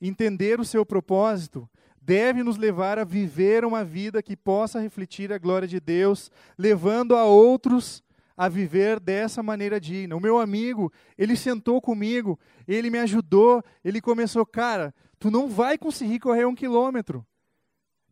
Entender 0.00 0.58
o 0.58 0.64
seu 0.64 0.84
propósito 0.84 1.68
deve 2.00 2.42
nos 2.42 2.56
levar 2.56 2.98
a 2.98 3.04
viver 3.04 3.64
uma 3.64 3.84
vida 3.84 4.22
que 4.22 4.36
possa 4.36 4.80
refletir 4.80 5.32
a 5.32 5.38
glória 5.38 5.68
de 5.68 5.78
Deus, 5.78 6.30
levando 6.58 7.14
a 7.14 7.24
outros 7.24 8.02
a 8.36 8.48
viver 8.48 8.98
dessa 9.00 9.42
maneira 9.42 9.80
digna. 9.80 10.16
O 10.16 10.20
meu 10.20 10.38
amigo, 10.38 10.92
ele 11.16 11.36
sentou 11.36 11.80
comigo, 11.80 12.38
ele 12.66 12.90
me 12.90 12.98
ajudou, 12.98 13.62
ele 13.84 14.00
começou, 14.00 14.44
cara, 14.46 14.94
tu 15.18 15.30
não 15.30 15.48
vai 15.48 15.78
conseguir 15.78 16.18
correr 16.18 16.44
um 16.44 16.54
quilômetro. 16.54 17.24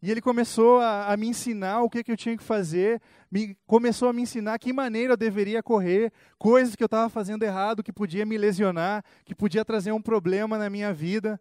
E 0.03 0.11
ele 0.11 0.23
começou 0.23 0.81
a, 0.81 1.13
a, 1.13 1.17
me 1.17 1.29
ensinar 1.29 1.83
o 1.83 1.91
que, 1.91 2.03
que 2.03 2.11
eu 2.11 2.17
tinha 2.17 2.37
que 2.37 2.43
fazer, 2.43 3.03
me, 3.31 3.55
começou 3.67 4.09
a 4.09 4.13
me 4.13 4.23
ensinar 4.23 4.59
que 4.59 4.73
maneira 4.73 5.13
eu 5.13 5.17
deveria 5.17 5.63
correr, 5.63 6.11
coisas 6.39 6.75
que 6.75 6.83
eu 6.83 6.87
estava 6.87 7.11
fazendo 7.11 7.43
errado, 7.43 7.83
que 7.83 7.93
podia 7.93 8.25
me 8.25 8.39
lesionar, 8.39 9.05
que 9.27 9.35
podia 9.35 9.63
trazer 9.63 9.93
um 9.93 10.01
problema 10.01 10.57
na 10.57 10.71
minha 10.71 10.93
vida. 10.93 11.39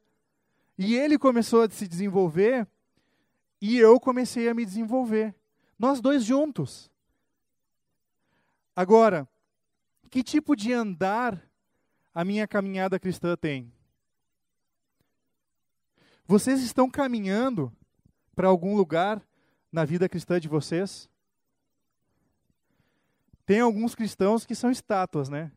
E 0.77 0.95
ele 0.95 1.17
começou 1.17 1.63
a 1.63 1.69
se 1.69 1.87
desenvolver 1.87 2.67
e 3.61 3.77
eu 3.77 3.97
comecei 3.99 4.49
a 4.49 4.53
me 4.53 4.65
desenvolver. 4.65 5.33
Nós 5.77 6.01
dois 6.01 6.23
juntos. 6.23 6.91
Agora, 8.79 9.27
que 10.09 10.23
tipo 10.23 10.55
de 10.55 10.71
andar 10.71 11.45
a 12.13 12.23
minha 12.23 12.47
caminhada 12.47 12.97
cristã 12.97 13.35
tem? 13.35 13.73
Vocês 16.25 16.63
estão 16.63 16.89
caminhando 16.89 17.75
para 18.33 18.47
algum 18.47 18.77
lugar 18.77 19.21
na 19.69 19.83
vida 19.83 20.07
cristã 20.07 20.39
de 20.39 20.47
vocês? 20.47 21.09
Tem 23.45 23.59
alguns 23.59 23.95
cristãos 23.95 24.45
que 24.45 24.55
são 24.55 24.71
estátuas, 24.71 25.27
né? 25.27 25.51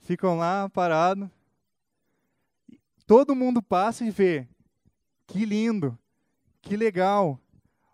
Ficam 0.00 0.36
lá 0.36 0.68
parados. 0.68 1.30
Todo 3.06 3.34
mundo 3.34 3.62
passa 3.62 4.04
e 4.04 4.10
vê. 4.10 4.46
Que 5.26 5.46
lindo, 5.46 5.98
que 6.60 6.76
legal. 6.76 7.40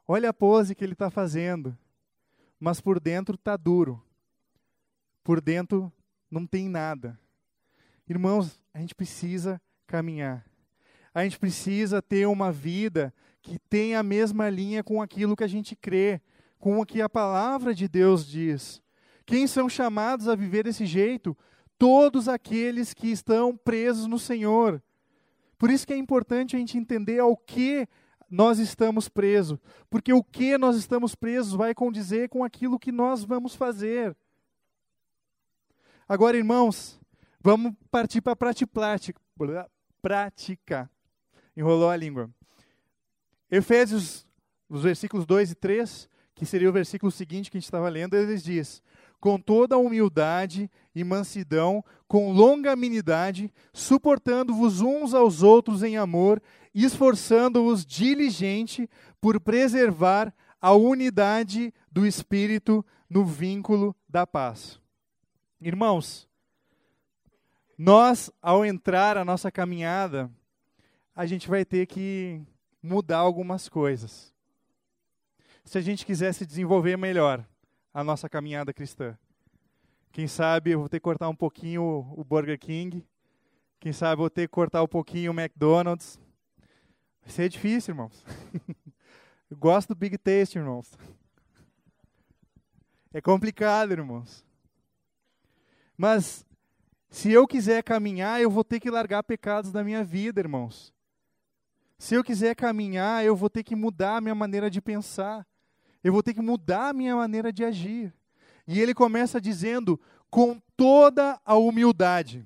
Olha 0.05 0.31
a 0.31 0.35
pose 0.35 0.75
que 0.75 0.83
ele 0.83 0.95
está 0.95 1.11
fazendo. 1.11 1.79
Mas 2.59 2.81
por 2.81 2.99
dentro 2.99 3.37
está 3.37 3.57
duro. 3.57 4.05
Por 5.25 5.41
dentro 5.41 5.91
não 6.31 6.47
tem 6.47 6.69
nada. 6.69 7.19
Irmãos, 8.07 8.61
a 8.75 8.79
gente 8.79 8.95
precisa 8.95 9.61
caminhar. 9.87 10.45
A 11.15 11.25
gente 11.25 11.39
precisa 11.39 12.03
ter 12.03 12.27
uma 12.27 12.53
vida 12.53 13.13
que 13.41 13.59
tem 13.59 13.95
a 13.95 14.03
mesma 14.03 14.51
linha 14.51 14.85
com 14.85 15.01
aquilo 15.01 15.35
que 15.35 15.45
a 15.45 15.49
gente 15.49 15.75
crê, 15.75 16.21
com 16.59 16.79
o 16.79 16.85
que 16.85 17.01
a 17.01 17.09
palavra 17.09 17.75
de 17.75 17.89
Deus 17.89 18.27
diz. 18.27 18.83
Quem 19.25 19.47
são 19.47 19.69
chamados 19.69 20.29
a 20.29 20.35
viver 20.35 20.65
desse 20.65 20.85
jeito? 20.85 21.37
Todos 21.79 22.29
aqueles 22.29 22.93
que 22.93 23.09
estão 23.11 23.57
presos 23.57 24.07
no 24.07 24.19
Senhor. 24.19 24.83
Por 25.57 25.71
isso 25.71 25.87
que 25.87 25.95
é 25.95 25.97
importante 25.97 26.55
a 26.55 26.59
gente 26.59 26.77
entender 26.77 27.19
ao 27.19 27.37
que 27.37 27.89
nós 28.29 28.59
estamos 28.59 29.09
presos, 29.09 29.59
porque 29.89 30.13
o 30.13 30.23
que 30.23 30.59
nós 30.59 30.77
estamos 30.77 31.15
presos 31.15 31.55
vai 31.55 31.75
condizer 31.75 32.29
com 32.29 32.43
aquilo 32.43 32.79
que 32.79 32.91
nós 32.91 33.25
vamos 33.25 33.55
fazer. 33.55 34.17
Agora, 36.07 36.37
irmãos, 36.37 37.01
vamos 37.41 37.73
partir 37.91 38.21
para 38.21 38.33
a 38.33 38.37
prática. 40.03 40.91
Enrolou 41.57 41.89
a 41.89 41.97
língua. 41.97 42.29
Efésios, 43.51 44.27
os 44.69 44.83
versículos 44.83 45.25
2 45.25 45.53
e 45.53 45.55
3, 45.55 46.09
que 46.35 46.45
seria 46.45 46.69
o 46.69 46.73
versículo 46.73 47.11
seguinte 47.11 47.51
que 47.51 47.57
a 47.57 47.61
gente 47.61 47.67
estava 47.67 47.89
lendo, 47.89 48.17
eles 48.17 48.45
diz: 48.45 48.83
com 49.19 49.41
toda 49.41 49.79
humildade 49.79 50.71
e 50.95 51.03
mansidão, 51.03 51.83
com 52.07 52.33
longanimidade, 52.33 53.51
suportando-vos 53.73 54.83
uns 54.83 55.15
aos 55.15 55.43
outros 55.43 55.83
em 55.83 55.97
amor, 55.97 56.43
esforçando-vos 56.75 57.87
diligente 57.87 58.91
por 59.23 59.41
preservar 59.41 60.35
a 60.61 60.75
unidade 60.75 61.73
do 61.91 62.07
espírito 62.07 62.85
no 63.09 63.25
vínculo 63.25 63.97
da 64.07 64.27
paz. 64.27 64.84
Irmãos, 65.67 66.29
nós 67.79 68.31
ao 68.43 68.67
entrar 68.67 69.17
a 69.17 69.25
nossa 69.25 69.51
caminhada, 69.51 70.31
a 71.17 71.25
gente 71.25 71.49
vai 71.49 71.65
ter 71.65 71.87
que 71.87 72.43
mudar 72.83 73.17
algumas 73.17 73.67
coisas. 73.67 74.35
Se 75.65 75.79
a 75.79 75.81
gente 75.81 76.05
quiser 76.05 76.35
se 76.35 76.45
desenvolver 76.45 76.99
melhor 76.99 77.43
a 77.95 78.05
nossa 78.05 78.29
caminhada 78.29 78.75
cristã. 78.75 79.17
Quem 80.13 80.27
sabe 80.27 80.73
eu 80.73 80.81
vou 80.81 80.89
ter 80.91 80.99
que 80.99 81.05
cortar 81.05 81.31
um 81.31 81.35
pouquinho 81.35 82.13
o 82.15 82.23
Burger 82.23 82.59
King. 82.59 83.03
Quem 83.81 83.91
sabe 83.91 84.13
eu 84.13 84.19
vou 84.19 84.31
ter 84.31 84.43
que 84.43 84.53
cortar 84.53 84.83
um 84.83 84.87
pouquinho 84.87 85.33
o 85.33 85.35
McDonald's. 85.35 86.21
Vai 87.23 87.31
ser 87.31 87.49
difícil, 87.49 87.93
irmãos. 87.93 88.23
eu 89.51 89.57
gosto 89.57 89.95
do 89.95 89.95
Big 89.95 90.19
Taste, 90.19 90.59
irmãos. 90.59 90.93
É 93.15 93.23
complicado, 93.23 93.93
irmãos. 93.93 94.45
Mas 95.97 96.45
se 97.11 97.31
eu 97.31 97.47
quiser 97.47 97.83
caminhar, 97.83 98.41
eu 98.41 98.51
vou 98.51 98.65
ter 98.65 98.81
que 98.81 98.91
largar 98.91 99.23
pecados 99.23 99.71
da 99.71 99.85
minha 99.85 100.03
vida, 100.03 100.41
irmãos. 100.41 100.93
Se 101.99 102.15
eu 102.15 102.25
quiser 102.25 102.55
caminhar, 102.57 103.25
eu 103.25 103.37
vou 103.37 103.49
ter 103.49 103.63
que 103.63 103.77
mudar 103.77 104.17
a 104.17 104.21
minha 104.21 104.35
maneira 104.35 104.69
de 104.69 104.81
pensar. 104.81 105.47
Eu 106.03 106.13
vou 106.13 106.23
ter 106.23 106.35
que 106.35 106.43
mudar 106.43 106.89
a 106.89 106.93
minha 106.93 107.15
maneira 107.17 107.53
de 107.53 107.65
agir. 107.65 108.13
E 108.67 108.81
ele 108.81 108.93
começa 108.93 109.41
dizendo, 109.41 110.01
com 110.29 110.61
toda 110.77 111.41
a 111.45 111.55
humildade. 111.57 112.45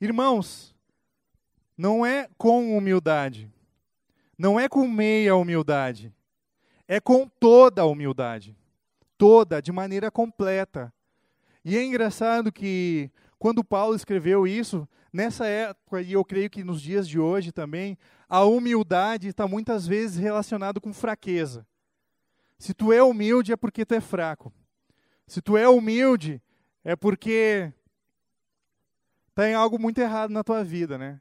Irmãos, 0.00 0.74
não 1.78 2.04
é 2.04 2.28
com 2.36 2.76
humildade. 2.76 3.50
Não 4.36 4.58
é 4.58 4.68
com 4.68 4.88
meia 4.88 5.36
humildade. 5.36 6.12
É 6.88 6.98
com 6.98 7.28
toda 7.28 7.82
a 7.82 7.86
humildade. 7.86 8.56
Toda, 9.16 9.62
de 9.62 9.70
maneira 9.70 10.10
completa. 10.10 10.92
E 11.64 11.76
é 11.76 11.84
engraçado 11.84 12.52
que 12.52 13.10
quando 13.38 13.64
Paulo 13.64 13.94
escreveu 13.94 14.46
isso, 14.46 14.86
Nessa 15.14 15.46
época, 15.46 16.02
e 16.02 16.12
eu 16.12 16.24
creio 16.24 16.50
que 16.50 16.64
nos 16.64 16.82
dias 16.82 17.06
de 17.06 17.20
hoje 17.20 17.52
também, 17.52 17.96
a 18.28 18.42
humildade 18.42 19.28
está 19.28 19.46
muitas 19.46 19.86
vezes 19.86 20.16
relacionado 20.16 20.80
com 20.80 20.92
fraqueza. 20.92 21.64
Se 22.58 22.74
tu 22.74 22.92
é 22.92 23.00
humilde 23.00 23.52
é 23.52 23.56
porque 23.56 23.86
tu 23.86 23.94
é 23.94 24.00
fraco. 24.00 24.52
Se 25.24 25.40
tu 25.40 25.56
é 25.56 25.68
humilde 25.68 26.42
é 26.82 26.96
porque 26.96 27.72
tem 29.36 29.54
algo 29.54 29.78
muito 29.78 30.00
errado 30.00 30.32
na 30.32 30.42
tua 30.42 30.64
vida, 30.64 30.98
né? 30.98 31.20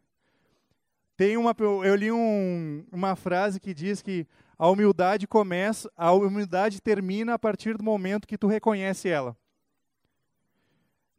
Tem 1.16 1.38
uma, 1.38 1.56
eu 1.60 1.96
li 1.96 2.12
um, 2.12 2.84
uma 2.92 3.16
frase 3.16 3.60
que 3.60 3.76
diz 3.76 4.02
que 4.02 4.26
a 4.58 4.68
humildade 4.68 5.28
começa, 5.28 5.88
a 5.96 6.12
humildade 6.12 6.82
termina 6.82 7.36
a 7.36 7.40
partir 7.40 7.78
do 7.78 7.84
momento 7.84 8.28
que 8.28 8.40
tu 8.40 8.48
reconhece 8.48 9.08
ela. 9.08 9.38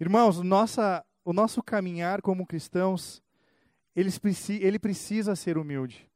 Irmãos, 0.04 0.38
nossa 0.42 1.02
o 1.24 1.32
nosso 1.32 1.62
caminhar 1.62 2.20
como 2.20 2.46
cristãos, 2.46 3.22
ele, 3.96 4.10
ele 4.60 4.78
precisa 4.78 5.34
ser 5.34 5.56
humilde. 5.56 6.10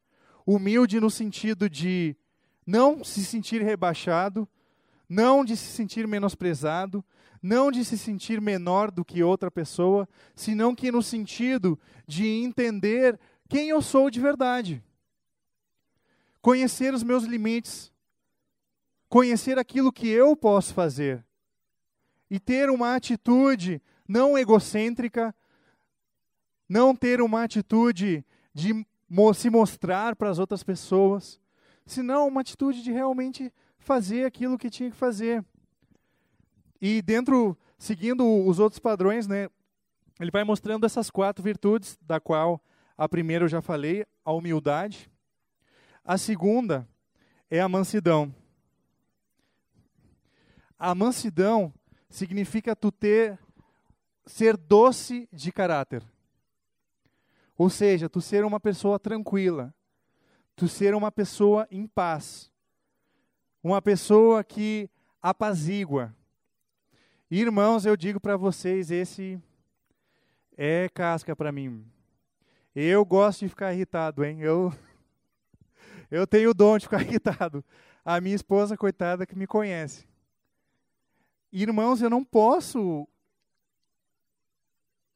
Humilde 0.47 1.01
no 1.01 1.11
sentido 1.11 1.71
de 1.71 2.15
não 2.67 3.03
se 3.03 3.25
sentir 3.25 3.63
rebaixado, 3.63 4.47
não 5.09 5.43
de 5.43 5.57
se 5.57 5.73
sentir 5.73 6.07
menosprezado, 6.07 7.03
não 7.43 7.71
de 7.71 7.83
se 7.83 7.97
sentir 7.97 8.43
menor 8.43 8.91
do 8.91 9.03
que 9.03 9.23
outra 9.23 9.51
pessoa, 9.51 10.07
senão 10.35 10.75
que 10.75 10.93
no 10.93 11.03
sentido 11.03 11.81
de 12.07 12.27
entender 12.27 13.19
quem 13.49 13.71
eu 13.71 13.81
sou 13.81 14.11
de 14.11 14.21
verdade. 14.21 14.85
Conhecer 16.43 16.93
os 16.93 17.03
meus 17.03 17.25
limites, 17.25 17.91
conhecer 19.09 19.59
aquilo 19.59 19.91
que 19.91 20.09
eu 20.09 20.37
posso 20.37 20.75
fazer 20.75 21.27
e 22.31 22.39
ter 22.39 22.71
uma 22.71 22.95
atitude 22.95 23.83
não 24.07 24.37
egocêntrica, 24.37 25.35
não 26.69 26.95
ter 26.95 27.21
uma 27.21 27.43
atitude 27.45 28.25
de 28.53 28.87
se 29.35 29.51
mostrar 29.51 30.17
para 30.17 30.31
as 30.31 30.39
outras 30.39 30.63
pessoas, 30.63 31.41
senão 31.87 32.29
uma 32.29 32.41
atitude 32.41 32.83
de 32.83 32.93
realmente 32.93 33.53
fazer 33.79 34.25
aquilo 34.25 34.59
que 34.59 34.69
tinha 34.69 34.91
que 34.91 34.97
fazer. 34.97 35.45
E 36.81 37.01
dentro, 37.03 37.57
seguindo 37.79 38.25
os 38.47 38.59
outros 38.59 38.79
padrões, 38.79 39.27
né, 39.27 39.49
ele 40.21 40.31
vai 40.31 40.45
mostrando 40.45 40.85
essas 40.85 41.11
quatro 41.11 41.43
virtudes, 41.43 41.99
da 42.03 42.21
qual 42.21 42.61
a 42.97 43.09
primeira 43.09 43.45
eu 43.45 43.49
já 43.49 43.63
falei, 43.63 44.05
a 44.25 44.33
humildade. 44.33 45.11
A 46.05 46.19
segunda 46.19 46.89
é 47.51 47.61
a 47.61 47.69
mansidão. 47.69 48.35
A 50.79 50.95
mansidão 50.95 51.73
significa 52.09 52.75
tu 52.75 52.91
ter 52.91 53.39
ser 54.27 54.57
doce 54.57 55.29
de 55.33 55.51
caráter. 55.51 56.03
Ou 57.57 57.69
seja, 57.69 58.09
tu 58.09 58.21
ser 58.21 58.45
uma 58.45 58.61
pessoa 58.61 58.99
tranquila, 58.99 59.75
tu 60.55 60.69
ser 60.69 60.95
uma 60.95 61.11
pessoa 61.11 61.67
em 61.71 61.87
paz, 61.87 62.51
uma 63.63 63.83
pessoa 63.83 64.45
que 64.45 64.89
apazigua. 65.21 66.15
Irmãos, 67.31 67.85
eu 67.85 67.97
digo 67.97 68.21
para 68.21 68.37
vocês, 68.37 68.91
esse 68.91 69.41
é 70.57 70.89
casca 70.89 71.35
para 71.35 71.53
mim. 71.53 71.85
Eu 72.75 73.05
gosto 73.05 73.41
de 73.41 73.49
ficar 73.49 73.75
irritado, 73.75 74.25
hein? 74.25 74.41
Eu 74.41 74.73
eu 76.11 76.27
tenho 76.27 76.51
o 76.51 76.55
dom 76.55 76.79
de 76.79 76.85
ficar 76.85 77.03
irritado. 77.07 77.65
A 78.05 78.21
minha 78.21 78.37
esposa, 78.37 78.77
coitada, 78.77 79.27
que 79.27 79.37
me 79.37 79.47
conhece. 79.47 80.07
Irmãos, 81.53 82.03
eu 82.03 82.11
não 82.11 82.23
posso 82.23 83.09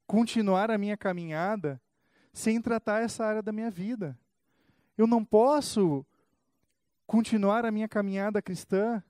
continuar 0.06 0.70
a 0.70 0.78
minha 0.78 0.96
caminhada 0.96 1.80
sem 2.32 2.60
tratar 2.60 3.02
essa 3.02 3.24
área 3.24 3.42
da 3.42 3.52
minha 3.52 3.70
vida. 3.70 4.18
Eu 4.96 5.06
não 5.06 5.24
posso 5.24 6.04
continuar 7.06 7.64
a 7.64 7.70
minha 7.70 7.88
caminhada 7.88 8.40
cristã 8.40 9.02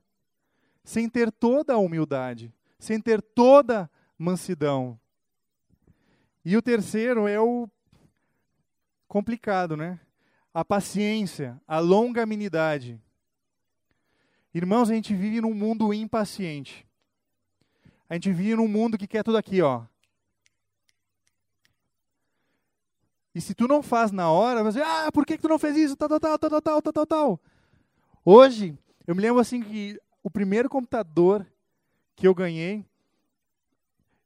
sem 0.85 1.09
ter 1.09 1.31
toda 1.31 1.75
a 1.75 1.79
humildade, 1.79 2.53
sem 2.79 3.01
ter 3.01 3.23
toda 3.23 3.89
mansidão. 4.19 4.99
E 6.45 6.57
o 6.57 6.63
terceiro 6.63 7.29
é 7.29 7.41
o 7.41 7.69
complicado, 9.07 9.77
né? 9.77 10.01
A 10.53 10.65
paciência, 10.65 11.61
a 11.69 11.79
longanimidade. 11.79 13.01
Irmãos, 14.53 14.91
a 14.91 14.95
gente 14.95 15.15
vive 15.15 15.41
num 15.41 15.55
mundo 15.55 15.95
impaciente. 15.95 16.87
A 18.13 18.15
gente 18.17 18.31
vive 18.31 18.57
num 18.57 18.69
mundo 18.69 18.99
que 18.99 19.07
quer 19.07 19.23
tudo 19.23 19.39
aqui, 19.39 19.63
ó. 19.63 19.85
E 23.35 23.41
se 23.41 23.55
tu 23.55 23.67
não 23.67 23.83
faz 23.83 24.13
na 24.13 24.31
hora, 24.31 24.63
dizer, 24.63 24.83
ah, 24.83 25.11
por 25.11 25.25
que, 25.25 25.39
que 25.39 25.43
tu 25.43 25.49
não 25.49 25.59
fez 25.59 25.79
isso? 25.79 25.97
Tal, 25.97 26.11
tal, 26.11 26.21
tal, 26.21 26.39
tal, 26.39 26.61
tal, 26.61 26.83
tal, 26.83 26.93
tal, 26.93 27.07
tal. 27.07 27.41
Hoje, 28.23 28.77
eu 29.07 29.15
me 29.15 29.23
lembro 29.23 29.41
assim 29.41 29.63
que 29.63 29.99
o 30.23 30.31
primeiro 30.31 30.69
computador 30.69 31.47
que 32.15 32.29
eu 32.29 32.35
ganhei, 32.35 32.85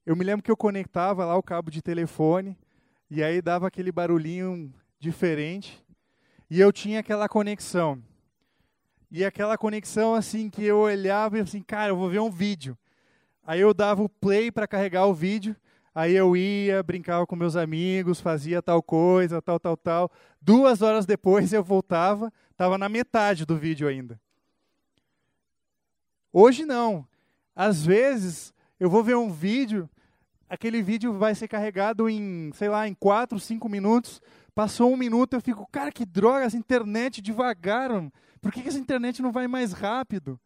eu 0.05 0.17
me 0.17 0.25
lembro 0.25 0.43
que 0.43 0.51
eu 0.51 0.57
conectava 0.57 1.25
lá 1.25 1.37
o 1.37 1.43
cabo 1.43 1.71
de 1.71 1.81
telefone, 1.81 2.59
e 3.09 3.23
aí 3.23 3.41
dava 3.41 3.69
aquele 3.69 3.93
barulhinho 3.93 4.75
diferente, 4.99 5.81
e 6.51 6.59
eu 6.59 6.73
tinha 6.73 6.99
aquela 6.99 7.29
conexão. 7.29 8.03
E 9.13 9.25
aquela 9.25 9.57
conexão 9.57 10.13
assim 10.13 10.51
que 10.51 10.65
eu 10.65 10.79
olhava 10.79 11.39
e 11.39 11.41
assim, 11.41 11.63
cara, 11.63 11.91
eu 11.91 11.97
vou 11.97 12.11
ver 12.11 12.19
um 12.19 12.33
vídeo. 12.33 12.77
Aí 13.47 13.61
eu 13.61 13.73
dava 13.73 14.03
o 14.03 14.09
play 14.09 14.51
para 14.51 14.67
carregar 14.67 15.07
o 15.07 15.15
vídeo, 15.15 15.55
aí 15.95 16.17
eu 16.17 16.37
ia, 16.37 16.83
brincava 16.83 17.25
com 17.25 17.37
meus 17.37 17.55
amigos, 17.55 18.21
fazia 18.21 18.61
tal 18.61 18.83
coisa, 18.83 19.41
tal, 19.41 19.61
tal, 19.61 19.77
tal. 19.77 20.11
Duas 20.43 20.83
horas 20.83 21.07
depois 21.07 21.53
eu 21.53 21.63
voltava, 21.63 22.33
estava 22.51 22.77
na 22.77 22.89
metade 22.89 23.47
do 23.47 23.57
vídeo 23.57 23.87
ainda. 23.87 24.21
Hoje 26.33 26.65
não. 26.65 27.07
Às 27.55 27.87
vezes 27.87 28.53
eu 28.81 28.91
vou 28.91 29.05
ver 29.05 29.17
um 29.17 29.31
vídeo, 29.31 29.89
aquele 30.49 30.83
vídeo 30.83 31.13
vai 31.13 31.33
ser 31.33 31.47
carregado 31.47 32.11
em, 32.11 32.51
sei 32.53 32.69
lá, 32.69 32.89
em 32.89 32.95
quatro, 32.95 33.39
cinco 33.39 33.69
minutos. 33.69 34.21
Passou 34.57 34.93
um 34.93 34.97
minuto, 34.97 35.35
eu 35.35 35.41
fico, 35.41 35.69
cara, 35.71 35.93
que 35.93 36.05
droga, 36.05 36.47
essa 36.47 36.57
internet 36.57 37.23
devagar. 37.23 37.91
Por 38.41 38.51
que, 38.51 38.61
que 38.61 38.69
essa 38.69 38.79
internet 38.79 39.23
não 39.23 39.31
vai 39.31 39.47
mais 39.47 39.73
rápido? 39.73 40.37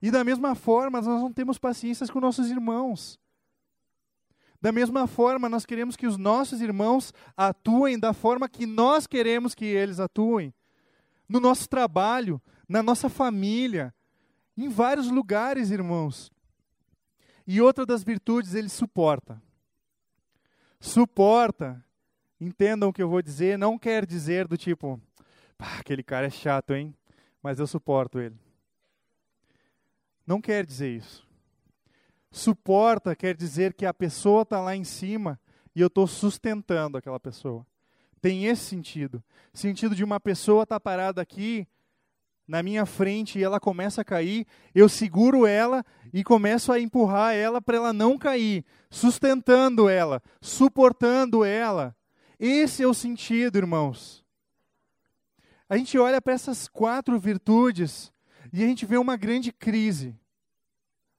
E 0.00 0.10
da 0.10 0.22
mesma 0.22 0.54
forma, 0.54 1.00
nós 1.00 1.20
não 1.20 1.32
temos 1.32 1.58
paciência 1.58 2.06
com 2.06 2.20
nossos 2.20 2.50
irmãos. 2.50 3.18
Da 4.60 4.72
mesma 4.72 5.06
forma, 5.06 5.48
nós 5.48 5.64
queremos 5.64 5.96
que 5.96 6.06
os 6.06 6.16
nossos 6.16 6.60
irmãos 6.60 7.12
atuem 7.36 7.98
da 7.98 8.12
forma 8.12 8.48
que 8.48 8.66
nós 8.66 9.06
queremos 9.06 9.54
que 9.54 9.64
eles 9.64 10.00
atuem. 10.00 10.52
No 11.28 11.38
nosso 11.40 11.68
trabalho, 11.68 12.40
na 12.68 12.82
nossa 12.82 13.08
família, 13.08 13.94
em 14.56 14.68
vários 14.68 15.10
lugares, 15.10 15.70
irmãos. 15.70 16.30
E 17.46 17.60
outra 17.60 17.86
das 17.86 18.02
virtudes, 18.02 18.54
ele 18.54 18.68
suporta. 18.68 19.40
Suporta, 20.80 21.84
entendam 22.40 22.88
o 22.88 22.92
que 22.92 23.02
eu 23.02 23.08
vou 23.08 23.22
dizer, 23.22 23.58
não 23.58 23.78
quer 23.78 24.04
dizer 24.04 24.46
do 24.46 24.56
tipo, 24.56 25.00
aquele 25.58 26.02
cara 26.02 26.26
é 26.26 26.30
chato, 26.30 26.74
hein? 26.74 26.94
Mas 27.42 27.58
eu 27.58 27.66
suporto 27.66 28.20
ele. 28.20 28.36
Não 30.28 30.42
quer 30.42 30.66
dizer 30.66 30.94
isso. 30.94 31.26
Suporta 32.30 33.16
quer 33.16 33.34
dizer 33.34 33.72
que 33.72 33.86
a 33.86 33.94
pessoa 33.94 34.42
está 34.42 34.60
lá 34.60 34.76
em 34.76 34.84
cima 34.84 35.40
e 35.74 35.80
eu 35.80 35.86
estou 35.86 36.06
sustentando 36.06 36.98
aquela 36.98 37.18
pessoa. 37.18 37.66
Tem 38.20 38.44
esse 38.44 38.62
sentido. 38.62 39.24
Sentido 39.54 39.94
de 39.94 40.04
uma 40.04 40.20
pessoa 40.20 40.64
estar 40.64 40.74
tá 40.74 40.80
parada 40.80 41.22
aqui 41.22 41.66
na 42.46 42.62
minha 42.62 42.84
frente 42.84 43.38
e 43.38 43.42
ela 43.42 43.58
começa 43.58 44.02
a 44.02 44.04
cair, 44.04 44.46
eu 44.74 44.86
seguro 44.86 45.46
ela 45.46 45.82
e 46.12 46.22
começo 46.22 46.70
a 46.72 46.78
empurrar 46.78 47.34
ela 47.34 47.58
para 47.58 47.78
ela 47.78 47.92
não 47.94 48.18
cair, 48.18 48.66
sustentando 48.90 49.88
ela, 49.88 50.22
suportando 50.42 51.42
ela. 51.42 51.96
Esse 52.38 52.82
é 52.82 52.86
o 52.86 52.92
sentido, 52.92 53.56
irmãos. 53.56 54.22
A 55.70 55.78
gente 55.78 55.98
olha 55.98 56.20
para 56.20 56.34
essas 56.34 56.68
quatro 56.68 57.18
virtudes 57.18 58.12
e 58.52 58.62
a 58.62 58.66
gente 58.66 58.86
vê 58.86 58.96
uma 58.96 59.16
grande 59.16 59.52
crise 59.52 60.14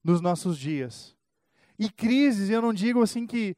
nos 0.04 0.22
nossos 0.22 0.58
dias. 0.58 1.16
E 1.78 1.90
crises, 1.90 2.50
eu 2.50 2.62
não 2.62 2.74
digo 2.74 3.02
assim 3.02 3.26
que 3.26 3.56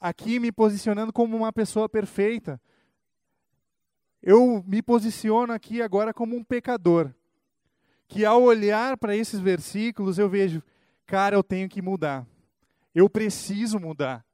aqui 0.00 0.40
me 0.40 0.50
posicionando 0.50 1.12
como 1.12 1.36
uma 1.36 1.52
pessoa 1.52 1.88
perfeita. 1.88 2.60
Eu 4.22 4.64
me 4.66 4.82
posiciono 4.82 5.52
aqui 5.52 5.80
agora 5.80 6.12
como 6.12 6.36
um 6.36 6.42
pecador. 6.42 7.12
Que 8.08 8.24
ao 8.24 8.42
olhar 8.42 8.96
para 8.96 9.16
esses 9.16 9.40
versículos 9.40 10.18
eu 10.18 10.28
vejo, 10.28 10.62
cara, 11.06 11.36
eu 11.36 11.42
tenho 11.42 11.68
que 11.68 11.80
mudar. 11.80 12.26
Eu 12.94 13.08
preciso 13.08 13.78
mudar. 13.78 14.24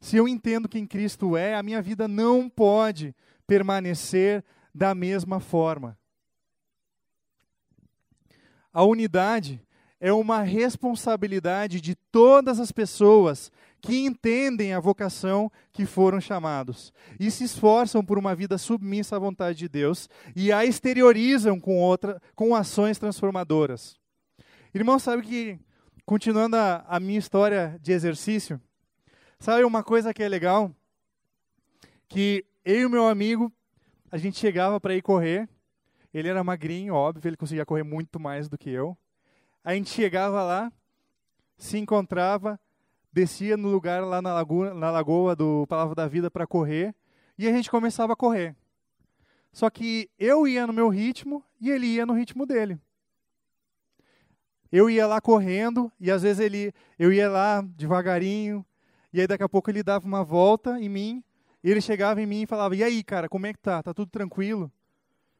Se 0.00 0.16
eu 0.16 0.28
entendo 0.28 0.68
quem 0.68 0.86
Cristo 0.86 1.36
é, 1.36 1.54
a 1.54 1.62
minha 1.62 1.82
vida 1.82 2.06
não 2.06 2.48
pode 2.48 3.14
permanecer 3.46 4.44
da 4.72 4.94
mesma 4.94 5.40
forma. 5.40 5.98
A 8.78 8.84
unidade 8.84 9.60
é 9.98 10.12
uma 10.12 10.40
responsabilidade 10.42 11.80
de 11.80 11.96
todas 12.12 12.60
as 12.60 12.70
pessoas 12.70 13.50
que 13.80 14.06
entendem 14.06 14.72
a 14.72 14.78
vocação 14.78 15.50
que 15.72 15.84
foram 15.84 16.20
chamados 16.20 16.92
e 17.18 17.28
se 17.28 17.42
esforçam 17.42 18.04
por 18.04 18.16
uma 18.16 18.36
vida 18.36 18.56
submissa 18.56 19.16
à 19.16 19.18
vontade 19.18 19.58
de 19.58 19.68
Deus 19.68 20.08
e 20.36 20.52
a 20.52 20.64
exteriorizam 20.64 21.58
com 21.58 21.76
outra 21.76 22.22
com 22.36 22.54
ações 22.54 23.00
transformadoras. 23.00 23.96
Irmão, 24.72 24.96
sabe 25.00 25.22
que 25.22 25.58
continuando 26.06 26.54
a, 26.54 26.84
a 26.86 27.00
minha 27.00 27.18
história 27.18 27.80
de 27.82 27.90
exercício, 27.90 28.60
sabe 29.40 29.64
uma 29.64 29.82
coisa 29.82 30.14
que 30.14 30.22
é 30.22 30.28
legal 30.28 30.72
que 32.08 32.44
eu 32.64 32.82
e 32.82 32.88
meu 32.88 33.08
amigo 33.08 33.52
a 34.08 34.16
gente 34.16 34.38
chegava 34.38 34.80
para 34.80 34.94
ir 34.94 35.02
correr. 35.02 35.48
Ele 36.12 36.28
era 36.28 36.42
magrinho, 36.42 36.94
óbvio, 36.94 37.28
ele 37.28 37.36
conseguia 37.36 37.66
correr 37.66 37.82
muito 37.82 38.18
mais 38.18 38.48
do 38.48 38.56
que 38.56 38.70
eu. 38.70 38.96
A 39.62 39.74
gente 39.74 39.90
chegava 39.90 40.42
lá, 40.42 40.72
se 41.56 41.78
encontrava, 41.78 42.58
descia 43.12 43.56
no 43.56 43.68
lugar 43.68 44.02
lá 44.04 44.22
na 44.22 44.32
lagoa, 44.32 44.72
na 44.72 44.90
lagoa 44.90 45.36
do 45.36 45.66
Palavra 45.66 45.94
da 45.94 46.08
Vida 46.08 46.30
para 46.30 46.46
correr, 46.46 46.94
e 47.36 47.46
a 47.46 47.52
gente 47.52 47.70
começava 47.70 48.14
a 48.14 48.16
correr. 48.16 48.56
Só 49.52 49.68
que 49.68 50.10
eu 50.18 50.46
ia 50.46 50.66
no 50.66 50.72
meu 50.72 50.88
ritmo 50.88 51.44
e 51.60 51.70
ele 51.70 51.86
ia 51.86 52.06
no 52.06 52.12
ritmo 52.12 52.46
dele. 52.46 52.78
Eu 54.70 54.90
ia 54.90 55.06
lá 55.06 55.20
correndo 55.20 55.90
e 55.98 56.10
às 56.10 56.22
vezes 56.22 56.40
ele, 56.40 56.72
eu 56.98 57.12
ia 57.12 57.28
lá 57.28 57.62
devagarinho 57.62 58.64
e 59.12 59.20
aí 59.20 59.26
daqui 59.26 59.42
a 59.42 59.48
pouco 59.48 59.70
ele 59.70 59.82
dava 59.82 60.06
uma 60.06 60.22
volta 60.22 60.78
em 60.78 60.88
mim 60.88 61.24
ele 61.62 61.80
chegava 61.80 62.20
em 62.20 62.26
mim 62.26 62.42
e 62.42 62.46
falava: 62.46 62.74
"E 62.76 62.82
aí, 62.82 63.02
cara, 63.02 63.28
como 63.28 63.46
é 63.46 63.52
que 63.52 63.58
tá? 63.58 63.82
Tá 63.82 63.92
tudo 63.92 64.10
tranquilo? 64.10 64.70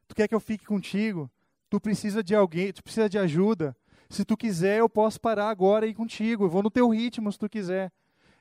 Tu 0.09 0.14
quer 0.14 0.27
que 0.27 0.35
eu 0.35 0.40
fique 0.40 0.64
contigo? 0.64 1.31
Tu 1.71 1.79
precisa 1.79 2.23
de 2.23 2.35
alguém, 2.35 2.73
tu 2.73 2.83
precisa 2.83 3.09
de 3.09 3.18
ajuda? 3.18 3.77
Se 4.09 4.25
tu 4.25 4.37
quiser, 4.37 4.79
eu 4.79 4.88
posso 4.88 5.21
parar 5.21 5.51
agora 5.51 5.87
e 5.87 5.90
ir 5.90 5.94
contigo. 5.94 6.44
Eu 6.44 6.49
vou 6.49 6.62
no 6.62 6.71
teu 6.71 6.88
ritmo 6.88 7.31
se 7.31 7.38
tu 7.38 7.49
quiser." 7.49 7.92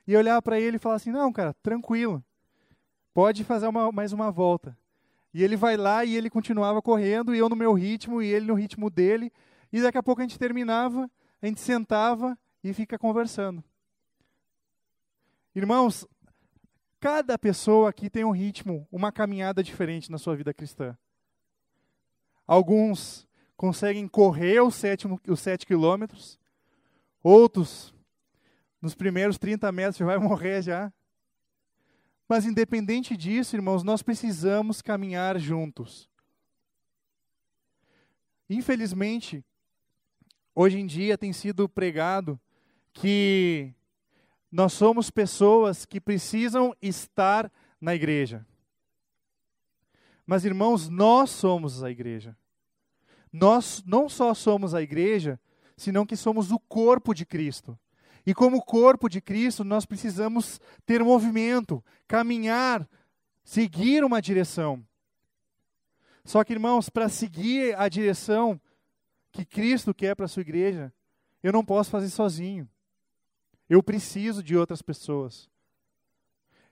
E 0.06 0.14
eu 0.14 0.18
olhava 0.18 0.40
para 0.40 0.58
ele 0.58 0.76
e 0.76 0.78
falava 0.80 0.96
assim: 0.96 1.12
"Não, 1.12 1.30
cara, 1.30 1.54
tranquilo. 1.62 2.24
Pode 3.12 3.44
fazer 3.44 3.68
uma, 3.68 3.92
mais 3.92 4.12
uma 4.12 4.30
volta." 4.30 4.76
E 5.34 5.44
ele 5.44 5.56
vai 5.56 5.76
lá 5.76 6.04
e 6.04 6.16
ele 6.16 6.30
continuava 6.30 6.80
correndo, 6.80 7.34
e 7.34 7.38
eu 7.38 7.50
no 7.50 7.54
meu 7.54 7.74
ritmo, 7.74 8.22
e 8.22 8.26
ele 8.26 8.46
no 8.46 8.54
ritmo 8.54 8.88
dele. 8.88 9.30
E 9.70 9.82
daqui 9.82 9.98
a 9.98 10.02
pouco 10.02 10.22
a 10.22 10.24
gente 10.24 10.38
terminava, 10.38 11.10
a 11.42 11.46
gente 11.46 11.60
sentava 11.60 12.36
e 12.64 12.72
fica 12.72 12.98
conversando. 12.98 13.62
Irmãos, 15.54 16.06
cada 16.98 17.38
pessoa 17.38 17.90
aqui 17.90 18.08
tem 18.08 18.24
um 18.24 18.30
ritmo, 18.30 18.88
uma 18.90 19.12
caminhada 19.12 19.62
diferente 19.62 20.10
na 20.10 20.16
sua 20.16 20.34
vida 20.34 20.54
cristã. 20.54 20.96
Alguns 22.48 23.28
conseguem 23.58 24.08
correr 24.08 24.62
os 24.62 24.74
sete, 24.74 25.06
os 25.28 25.38
sete 25.38 25.66
quilômetros, 25.66 26.40
outros, 27.22 27.94
nos 28.80 28.94
primeiros 28.94 29.36
30 29.36 29.70
metros, 29.70 29.98
já 29.98 30.06
vai 30.06 30.16
morrer 30.16 30.62
já. 30.62 30.90
Mas 32.26 32.46
independente 32.46 33.18
disso, 33.18 33.54
irmãos, 33.54 33.82
nós 33.82 34.02
precisamos 34.02 34.80
caminhar 34.80 35.38
juntos. 35.38 36.08
Infelizmente, 38.48 39.44
hoje 40.54 40.78
em 40.78 40.86
dia 40.86 41.18
tem 41.18 41.34
sido 41.34 41.68
pregado 41.68 42.40
que 42.94 43.74
nós 44.50 44.72
somos 44.72 45.10
pessoas 45.10 45.84
que 45.84 46.00
precisam 46.00 46.74
estar 46.80 47.52
na 47.78 47.94
igreja. 47.94 48.46
Mas, 50.28 50.44
irmãos, 50.44 50.90
nós 50.90 51.30
somos 51.30 51.82
a 51.82 51.90
igreja. 51.90 52.36
Nós 53.32 53.82
não 53.86 54.10
só 54.10 54.34
somos 54.34 54.74
a 54.74 54.82
igreja, 54.82 55.40
senão 55.74 56.04
que 56.04 56.16
somos 56.16 56.52
o 56.52 56.58
corpo 56.58 57.14
de 57.14 57.24
Cristo. 57.24 57.78
E 58.26 58.34
como 58.34 58.62
corpo 58.62 59.08
de 59.08 59.22
Cristo, 59.22 59.64
nós 59.64 59.86
precisamos 59.86 60.60
ter 60.84 61.02
movimento, 61.02 61.82
caminhar, 62.06 62.86
seguir 63.42 64.04
uma 64.04 64.20
direção. 64.20 64.86
Só 66.26 66.44
que, 66.44 66.52
irmãos, 66.52 66.90
para 66.90 67.08
seguir 67.08 67.74
a 67.78 67.88
direção 67.88 68.60
que 69.32 69.46
Cristo 69.46 69.94
quer 69.94 70.14
para 70.14 70.26
a 70.26 70.28
sua 70.28 70.42
igreja, 70.42 70.92
eu 71.42 71.54
não 71.54 71.64
posso 71.64 71.88
fazer 71.88 72.10
sozinho. 72.10 72.68
Eu 73.66 73.82
preciso 73.82 74.42
de 74.42 74.54
outras 74.54 74.82
pessoas. 74.82 75.48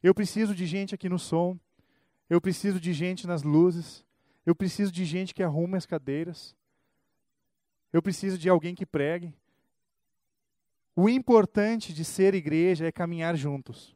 Eu 0.03 0.15
preciso 0.15 0.55
de 0.55 0.67
gente 0.67 0.95
aqui 0.95 1.09
no 1.09 1.19
som. 1.19 1.59
Eu 2.29 2.41
preciso 2.41 2.81
de 2.81 2.93
gente 2.93 3.27
nas 3.27 3.43
luzes. 3.43 4.05
Eu 4.45 4.55
preciso 4.55 4.93
de 4.93 5.05
gente 5.05 5.35
que 5.35 5.43
arrume 5.43 5.77
as 5.77 5.87
cadeiras. 5.87 6.55
Eu 7.93 8.03
preciso 8.03 8.37
de 8.37 8.49
alguém 8.49 8.75
que 8.75 8.87
pregue. 8.87 9.35
O 10.95 11.09
importante 11.09 11.93
de 11.93 12.05
ser 12.05 12.35
igreja 12.35 12.87
é 12.87 12.93
caminhar 12.93 13.37
juntos. 13.37 13.95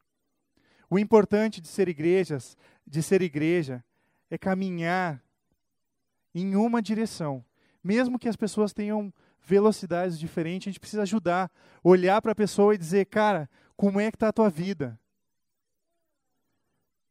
O 0.89 0.99
importante 0.99 1.61
de 1.61 1.69
ser 1.69 1.89
igrejas, 1.89 2.57
de 2.87 3.03
ser 3.03 3.23
igreja, 3.23 3.85
é 4.29 4.37
caminhar 4.37 5.23
em 6.35 6.57
uma 6.57 6.83
direção. 6.83 7.45
Mesmo 7.83 8.19
que 8.19 8.29
as 8.29 8.37
pessoas 8.37 8.73
tenham 8.73 9.13
velocidades 9.41 10.19
diferentes, 10.19 10.69
a 10.69 10.71
gente 10.71 10.81
precisa 10.81 11.03
ajudar, 11.03 11.51
olhar 11.83 12.21
para 12.21 12.33
a 12.33 12.35
pessoa 12.35 12.75
e 12.75 12.79
dizer, 12.79 13.07
cara, 13.07 13.49
como 13.77 13.99
é 13.99 14.11
que 14.11 14.17
está 14.17 14.29
a 14.29 14.33
tua 14.33 14.51
vida? 14.51 14.99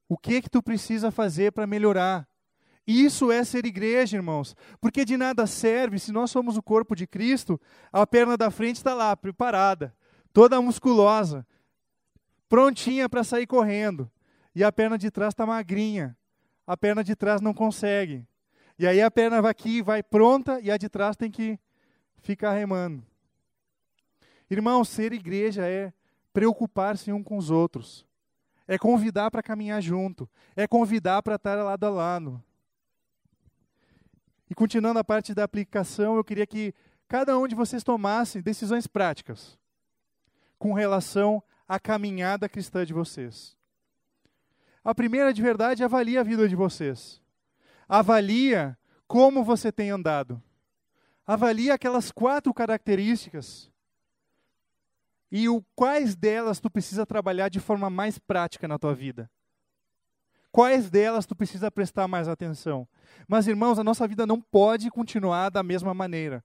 O 0.10 0.18
que 0.18 0.42
que 0.42 0.50
tu 0.50 0.64
precisa 0.64 1.12
fazer 1.12 1.52
para 1.52 1.68
melhorar? 1.68 2.28
Isso 2.86 3.32
é 3.32 3.44
ser 3.44 3.68
igreja, 3.68 4.18
irmãos. 4.18 4.56
Porque 4.82 5.06
de 5.06 5.16
nada 5.16 5.46
serve 5.46 6.00
se 6.00 6.12
nós 6.12 6.32
somos 6.32 6.58
o 6.58 6.64
corpo 6.64 6.96
de 6.96 7.06
Cristo, 7.06 7.62
a 7.94 8.08
perna 8.08 8.36
da 8.36 8.50
frente 8.50 8.78
está 8.78 8.96
lá, 8.96 9.16
preparada, 9.16 9.96
toda 10.34 10.60
musculosa, 10.60 11.46
prontinha 12.50 13.08
para 13.08 13.24
sair 13.24 13.46
correndo. 13.46 14.10
E 14.56 14.64
a 14.64 14.72
perna 14.72 14.98
de 14.98 15.12
trás 15.12 15.32
está 15.32 15.46
magrinha. 15.46 16.18
A 16.66 16.76
perna 16.76 17.04
de 17.04 17.16
trás 17.16 17.40
não 17.40 17.54
consegue. 17.54 18.26
E 18.80 18.88
aí 18.88 19.00
a 19.04 19.12
perna 19.12 19.44
vai 19.44 19.52
aqui, 19.52 19.84
vai 19.84 20.02
pronta, 20.02 20.60
e 20.60 20.72
a 20.72 20.78
de 20.78 20.90
trás 20.90 21.16
tem 21.16 21.30
que 21.30 21.60
ficar 22.18 22.54
remando. 22.54 23.06
Irmãos, 24.50 24.90
ser 24.90 25.14
igreja 25.14 25.68
é 25.68 25.94
preocupar-se 26.34 27.12
um 27.12 27.22
com 27.22 27.38
os 27.38 27.52
outros. 27.52 28.09
É 28.72 28.78
convidar 28.78 29.32
para 29.32 29.42
caminhar 29.42 29.82
junto. 29.82 30.30
É 30.56 30.68
convidar 30.68 31.24
para 31.24 31.38
estar 31.38 31.56
lado 31.56 31.84
a 31.88 31.90
lado. 31.90 32.44
E 34.48 34.54
continuando 34.54 35.00
a 35.00 35.04
parte 35.04 35.34
da 35.34 35.44
aplicação, 35.44 36.16
eu 36.16 36.24
queria 36.24 36.46
que 36.46 36.72
cada 37.08 37.36
um 37.36 37.48
de 37.48 37.56
vocês 37.56 37.84
tomasse 37.84 38.44
decisões 38.44 38.86
práticas 38.86 39.58
com 40.60 40.72
relação 40.74 41.42
à 41.68 41.80
caminhada 41.80 42.48
cristã 42.48 42.86
de 42.86 42.94
vocês. 42.94 43.58
A 44.84 44.94
primeira 44.94 45.34
de 45.34 45.42
verdade 45.42 45.84
avalia 45.84 46.20
a 46.20 46.24
vida 46.24 46.48
de 46.48 46.56
vocês. 46.56 47.20
Avalia 47.88 48.78
como 49.08 49.44
você 49.44 49.72
tem 49.72 49.90
andado. 49.90 50.40
Avalia 51.26 51.74
aquelas 51.74 52.12
quatro 52.12 52.54
características 52.54 53.69
e 55.32 55.48
o 55.48 55.64
quais 55.76 56.16
delas 56.16 56.60
tu 56.60 56.70
precisa 56.70 57.06
trabalhar 57.06 57.50
de 57.50 57.60
forma 57.60 57.90
mais 57.90 58.18
prática 58.18 58.68
na 58.68 58.80
tua 58.80 58.94
vida. 58.94 59.30
Quais 60.52 60.90
delas 60.90 61.26
tu 61.26 61.36
precisa 61.36 61.70
prestar 61.70 62.08
mais 62.08 62.28
atenção? 62.28 62.88
Mas, 63.28 63.48
irmãos, 63.48 63.78
a 63.78 63.84
nossa 63.84 64.08
vida 64.08 64.26
não 64.26 64.42
pode 64.42 64.90
continuar 64.90 65.50
da 65.50 65.62
mesma 65.62 65.94
maneira. 65.94 66.44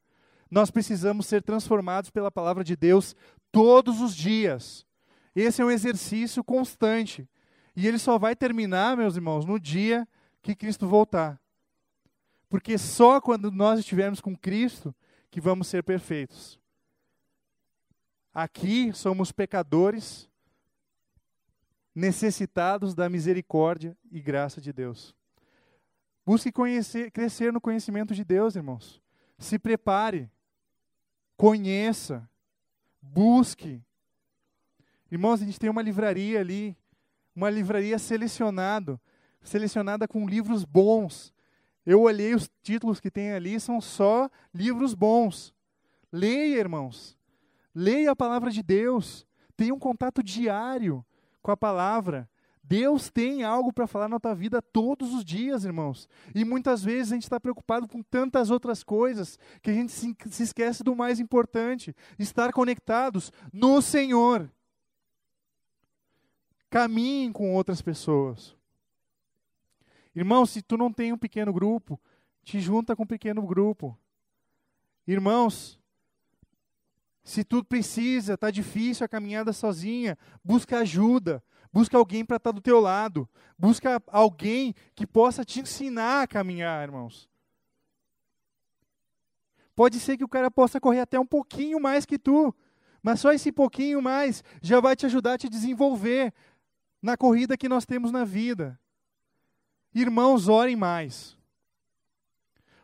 Nós 0.50 0.70
precisamos 0.70 1.26
ser 1.26 1.42
transformados 1.42 2.10
pela 2.10 2.30
palavra 2.30 2.62
de 2.62 2.76
Deus 2.76 3.16
todos 3.50 4.00
os 4.00 4.14
dias. 4.14 4.86
Esse 5.34 5.62
é 5.62 5.64
um 5.64 5.70
exercício 5.70 6.44
constante. 6.44 7.28
E 7.74 7.88
ele 7.88 7.98
só 7.98 8.18
vai 8.18 8.36
terminar, 8.36 8.96
meus 8.96 9.16
irmãos, 9.16 9.46
no 9.46 9.58
dia 9.58 10.06
que 10.42 10.54
Cristo 10.54 10.86
voltar. 10.86 11.40
Porque 12.48 12.76
só 12.76 13.20
quando 13.20 13.50
nós 13.50 13.80
estivermos 13.80 14.20
com 14.20 14.36
Cristo 14.36 14.94
que 15.30 15.40
vamos 15.40 15.66
ser 15.66 15.82
perfeitos. 15.82 16.60
Aqui 18.34 18.92
somos 18.92 19.30
pecadores 19.30 20.28
necessitados 21.94 22.92
da 22.92 23.08
misericórdia 23.08 23.96
e 24.10 24.20
graça 24.20 24.60
de 24.60 24.72
Deus. 24.72 25.14
Busque 26.26 26.50
conhecer, 26.50 27.12
crescer 27.12 27.52
no 27.52 27.60
conhecimento 27.60 28.12
de 28.12 28.24
Deus, 28.24 28.56
irmãos. 28.56 29.00
Se 29.38 29.56
prepare, 29.56 30.28
conheça, 31.36 32.28
busque. 33.00 33.80
Irmãos, 35.12 35.40
a 35.40 35.44
gente 35.44 35.60
tem 35.60 35.70
uma 35.70 35.82
livraria 35.82 36.40
ali, 36.40 36.76
uma 37.36 37.48
livraria 37.48 38.00
selecionado, 38.00 39.00
selecionada 39.42 40.08
com 40.08 40.26
livros 40.26 40.64
bons. 40.64 41.32
Eu 41.86 42.00
olhei 42.00 42.34
os 42.34 42.50
títulos 42.62 42.98
que 42.98 43.12
tem 43.12 43.30
ali, 43.30 43.60
são 43.60 43.80
só 43.80 44.28
livros 44.52 44.92
bons. 44.92 45.54
Leia, 46.10 46.58
irmãos. 46.58 47.16
Leia 47.74 48.12
a 48.12 48.16
palavra 48.16 48.50
de 48.50 48.62
Deus. 48.62 49.26
Tenha 49.56 49.74
um 49.74 49.78
contato 49.78 50.22
diário 50.22 51.04
com 51.42 51.50
a 51.50 51.56
palavra. 51.56 52.28
Deus 52.66 53.10
tem 53.10 53.44
algo 53.44 53.72
para 53.72 53.86
falar 53.86 54.08
na 54.08 54.18
tua 54.18 54.34
vida 54.34 54.62
todos 54.62 55.12
os 55.12 55.22
dias, 55.22 55.66
irmãos. 55.66 56.08
E 56.34 56.44
muitas 56.44 56.82
vezes 56.82 57.12
a 57.12 57.14
gente 57.16 57.24
está 57.24 57.38
preocupado 57.38 57.86
com 57.86 58.02
tantas 58.02 58.50
outras 58.50 58.82
coisas 58.82 59.38
que 59.60 59.70
a 59.70 59.74
gente 59.74 59.92
se, 59.92 60.16
esquece 60.42 60.82
do 60.82 60.96
mais 60.96 61.20
importante: 61.20 61.94
estar 62.18 62.52
conectados 62.52 63.30
no 63.52 63.82
Senhor. 63.82 64.50
Caminhem 66.70 67.30
com 67.30 67.54
outras 67.54 67.82
pessoas. 67.82 68.56
Irmãos, 70.16 70.50
se 70.50 70.62
tu 70.62 70.76
não 70.76 70.90
tem 70.90 71.12
um 71.12 71.18
pequeno 71.18 71.52
grupo, 71.52 72.00
te 72.42 72.60
junta 72.60 72.96
com 72.96 73.02
um 73.02 73.06
pequeno 73.06 73.42
grupo. 73.42 73.98
Irmãos, 75.06 75.78
se 77.24 77.42
tu 77.42 77.64
precisa, 77.64 78.34
está 78.34 78.50
difícil 78.50 79.04
a 79.04 79.08
caminhada 79.08 79.50
sozinha, 79.52 80.18
busca 80.44 80.78
ajuda, 80.80 81.42
busca 81.72 81.96
alguém 81.96 82.22
para 82.22 82.36
estar 82.36 82.52
tá 82.52 82.54
do 82.54 82.60
teu 82.60 82.78
lado, 82.78 83.26
busca 83.58 84.00
alguém 84.08 84.74
que 84.94 85.06
possa 85.06 85.42
te 85.42 85.60
ensinar 85.60 86.22
a 86.22 86.26
caminhar, 86.26 86.84
irmãos. 86.84 87.28
Pode 89.74 89.98
ser 89.98 90.18
que 90.18 90.24
o 90.24 90.28
cara 90.28 90.50
possa 90.50 90.78
correr 90.78 91.00
até 91.00 91.18
um 91.18 91.26
pouquinho 91.26 91.80
mais 91.80 92.04
que 92.04 92.18
tu, 92.18 92.54
Mas 93.02 93.20
só 93.20 93.32
esse 93.34 93.52
pouquinho 93.52 94.00
mais 94.00 94.42
já 94.62 94.80
vai 94.80 94.96
te 94.96 95.04
ajudar 95.04 95.34
a 95.34 95.38
te 95.38 95.46
desenvolver 95.46 96.32
na 97.02 97.18
corrida 97.18 97.54
que 97.54 97.68
nós 97.68 97.84
temos 97.84 98.10
na 98.10 98.24
vida. 98.24 98.80
Irmãos, 99.94 100.48
orem 100.48 100.74
mais. 100.74 101.36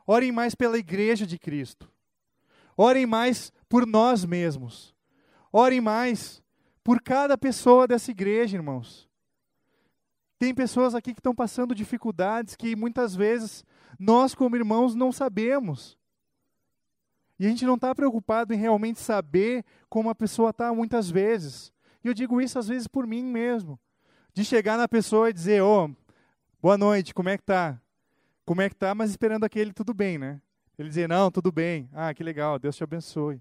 Orem 0.07 0.31
mais 0.31 0.55
pela 0.55 0.77
igreja 0.77 1.27
de 1.27 1.39
Cristo. 1.39 1.91
Orem 2.77 3.07
mais 3.07 3.51
por 3.71 3.87
nós 3.87 4.25
mesmos. 4.27 4.93
Orem 5.53 5.81
mais 5.81 6.43
por 6.83 7.01
cada 7.01 7.39
pessoa 7.39 7.87
dessa 7.87 8.11
igreja, 8.11 8.57
irmãos. 8.57 9.09
Tem 10.39 10.53
pessoas 10.53 10.95
aqui 10.95 11.15
que 11.15 11.21
estão 11.21 11.35
passando 11.35 11.75
dificuldades 11.75 12.57
que 12.57 12.75
muitas 12.75 13.15
vezes 13.15 13.65
nós, 13.99 14.35
como 14.35 14.57
irmãos, 14.57 14.95
não 14.95 15.13
sabemos. 15.13 15.97
E 17.39 17.47
a 17.47 17.49
gente 17.49 17.65
não 17.65 17.77
está 17.77 17.95
preocupado 17.95 18.53
em 18.53 18.57
realmente 18.57 18.99
saber 18.99 19.65
como 19.89 20.11
a 20.11 20.15
pessoa 20.15 20.51
está 20.51 20.75
muitas 20.75 21.09
vezes. 21.09 21.73
E 22.03 22.09
eu 22.09 22.15
digo 22.15 22.41
isso 22.41 22.59
às 22.59 22.67
vezes 22.67 22.89
por 22.89 23.07
mim 23.07 23.23
mesmo. 23.23 23.79
De 24.35 24.45
chegar 24.45 24.77
na 24.77 24.89
pessoa 24.89 25.31
e 25.31 25.33
dizer, 25.33 25.63
ô, 25.63 25.85
oh, 25.85 25.91
boa 26.61 26.77
noite, 26.77 27.15
como 27.15 27.29
é 27.29 27.37
que 27.37 27.45
tá? 27.45 27.81
Como 28.45 28.63
é 28.63 28.69
que 28.69 28.75
tá? 28.75 28.95
Mas 28.95 29.11
esperando 29.11 29.45
aquele 29.45 29.73
tudo 29.73 29.95
bem, 29.95 30.19
né? 30.19 30.41
Ele 30.79 30.89
dizer, 30.89 31.09
não, 31.09 31.31
tudo 31.31 31.53
bem. 31.53 31.89
Ah, 31.93 32.13
que 32.13 32.25
legal, 32.25 32.59
Deus 32.59 32.75
te 32.75 32.83
abençoe. 32.83 33.41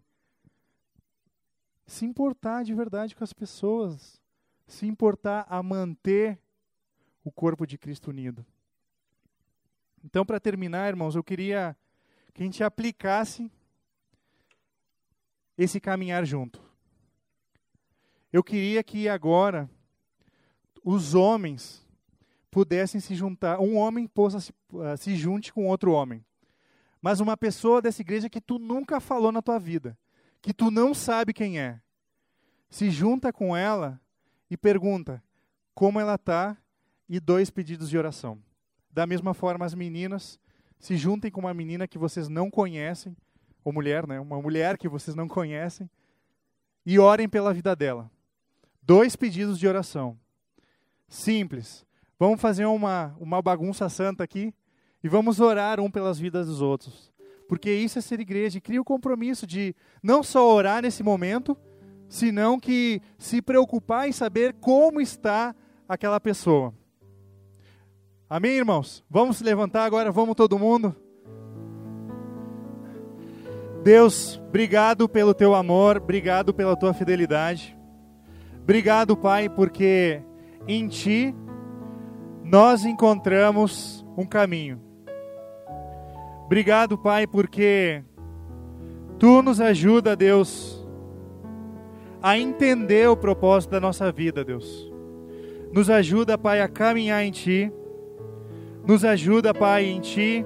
Se 1.89 2.05
importar 2.05 2.63
de 2.63 2.73
verdade 2.73 3.15
com 3.15 3.23
as 3.23 3.33
pessoas. 3.33 4.21
Se 4.67 4.85
importar 4.85 5.47
a 5.49 5.61
manter 5.63 6.39
o 7.23 7.31
corpo 7.31 7.65
de 7.65 7.79
Cristo 7.79 8.11
unido. 8.11 8.45
Então, 10.03 10.23
para 10.23 10.39
terminar, 10.39 10.87
irmãos, 10.87 11.15
eu 11.15 11.23
queria 11.23 11.75
que 12.31 12.43
a 12.43 12.45
gente 12.45 12.63
aplicasse 12.63 13.51
esse 15.57 15.79
caminhar 15.79 16.23
junto. 16.25 16.61
Eu 18.31 18.43
queria 18.43 18.83
que 18.83 19.09
agora 19.09 19.67
os 20.83 21.15
homens 21.15 21.83
pudessem 22.51 23.01
se 23.01 23.15
juntar, 23.15 23.59
um 23.59 23.75
homem 23.75 24.07
possa 24.07 24.39
se, 24.39 24.53
uh, 24.71 24.95
se 24.95 25.15
junte 25.15 25.51
com 25.51 25.67
outro 25.67 25.91
homem. 25.91 26.23
Mas 27.01 27.19
uma 27.19 27.35
pessoa 27.35 27.81
dessa 27.81 28.01
igreja 28.01 28.29
que 28.29 28.39
tu 28.39 28.59
nunca 28.59 28.99
falou 28.99 29.31
na 29.31 29.41
tua 29.41 29.57
vida, 29.57 29.97
que 30.41 30.53
tu 30.53 30.71
não 30.71 30.93
sabe 30.93 31.33
quem 31.33 31.59
é, 31.59 31.79
se 32.69 32.89
junta 32.89 33.33
com 33.33 33.55
ela 33.55 33.99
e 34.49 34.57
pergunta 34.57 35.23
como 35.73 35.99
ela 35.99 36.15
está 36.15 36.57
e 37.07 37.19
dois 37.19 37.49
pedidos 37.49 37.89
de 37.89 37.97
oração. 37.97 38.41
Da 38.91 39.05
mesma 39.05 39.33
forma, 39.33 39.65
as 39.65 39.73
meninas 39.73 40.39
se 40.79 40.95
juntem 40.95 41.29
com 41.31 41.41
uma 41.41 41.53
menina 41.53 41.87
que 41.87 41.97
vocês 41.97 42.29
não 42.29 42.49
conhecem 42.49 43.15
ou 43.63 43.73
mulher, 43.73 44.07
né? 44.07 44.19
Uma 44.19 44.41
mulher 44.41 44.77
que 44.77 44.87
vocês 44.87 45.15
não 45.15 45.27
conhecem, 45.27 45.89
e 46.85 46.97
orem 46.97 47.27
pela 47.27 47.53
vida 47.53 47.75
dela. 47.75 48.09
Dois 48.81 49.15
pedidos 49.15 49.59
de 49.59 49.67
oração. 49.67 50.17
Simples. 51.07 51.85
Vamos 52.17 52.41
fazer 52.41 52.65
uma, 52.65 53.15
uma 53.19 53.41
bagunça 53.41 53.87
santa 53.89 54.23
aqui 54.23 54.53
e 55.03 55.07
vamos 55.07 55.39
orar 55.39 55.79
um 55.79 55.89
pelas 55.89 56.17
vidas 56.17 56.47
dos 56.47 56.61
outros. 56.61 57.11
Porque 57.49 57.71
isso 57.71 57.97
é 57.97 58.01
ser 58.01 58.19
igreja. 58.19 58.59
E 58.59 58.61
cria 58.61 58.79
o 58.79 58.85
compromisso 58.85 59.47
de 59.47 59.75
não 60.03 60.21
só 60.21 60.47
orar 60.53 60.83
nesse 60.83 61.01
momento, 61.01 61.57
senão 62.07 62.59
que 62.59 63.01
se 63.17 63.41
preocupar 63.41 64.07
em 64.07 64.11
saber 64.11 64.53
como 64.61 65.01
está 65.01 65.55
aquela 65.87 66.19
pessoa. 66.19 66.71
Amém, 68.29 68.51
irmãos? 68.51 69.03
Vamos 69.09 69.37
se 69.37 69.43
levantar 69.43 69.83
agora, 69.83 70.11
vamos 70.11 70.35
todo 70.35 70.59
mundo. 70.59 70.95
Deus, 73.83 74.39
obrigado 74.47 75.09
pelo 75.09 75.33
teu 75.33 75.55
amor, 75.55 75.97
obrigado 75.97 76.53
pela 76.53 76.75
tua 76.75 76.93
fidelidade. 76.93 77.75
Obrigado, 78.61 79.17
Pai, 79.17 79.49
porque 79.49 80.21
em 80.67 80.87
ti 80.87 81.33
nós 82.43 82.85
encontramos 82.85 84.05
um 84.15 84.25
caminho. 84.25 84.88
Obrigado, 86.49 86.97
Pai, 86.97 87.27
porque 87.27 88.03
tu 89.19 89.43
nos 89.43 89.61
ajuda, 89.61 90.15
Deus, 90.15 90.83
a 92.23 92.39
entender 92.39 93.07
o 93.07 93.15
propósito 93.15 93.69
da 93.69 93.79
nossa 93.79 94.11
vida, 94.11 94.43
Deus. 94.43 94.91
Nos 95.71 95.91
ajuda, 95.91 96.39
Pai, 96.39 96.59
a 96.59 96.67
caminhar 96.67 97.23
em 97.23 97.29
ti. 97.29 97.71
Nos 98.83 99.05
ajuda, 99.05 99.53
Pai, 99.53 99.85
em 99.85 99.99
ti 99.99 100.43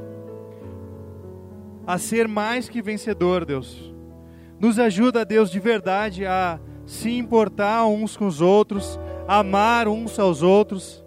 a 1.88 1.98
ser 1.98 2.28
mais 2.28 2.68
que 2.68 2.82
vencedor, 2.82 3.46
Deus. 3.46 3.94
Nos 4.60 4.80
ajuda, 4.80 5.24
Deus, 5.24 5.50
de 5.50 5.62
verdade 5.62 6.26
a 6.26 6.60
se 6.86 7.18
importar 7.18 7.86
uns 7.86 8.18
com 8.18 8.28
os 8.28 8.42
outros, 8.42 9.00
amar 9.26 9.88
uns 9.88 10.20
aos 10.20 10.42
outros 10.42 11.02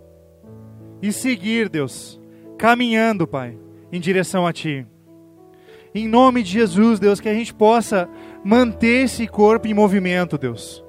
e 1.03 1.13
seguir, 1.13 1.69
Deus, 1.69 2.19
caminhando, 2.57 3.27
Pai, 3.27 3.59
em 3.93 4.01
direção 4.01 4.47
a 4.47 4.53
Ti. 4.53 4.87
Em 5.95 6.07
nome 6.07 6.43
de 6.43 6.51
Jesus, 6.51 6.99
Deus, 6.99 7.21
que 7.21 7.29
a 7.29 7.35
gente 7.35 7.55
possa 7.55 8.09
manter 8.45 9.05
esse 9.05 9.27
corpo 9.27 9.67
em 9.67 9.75
movimento, 9.75 10.37
Deus. 10.37 10.85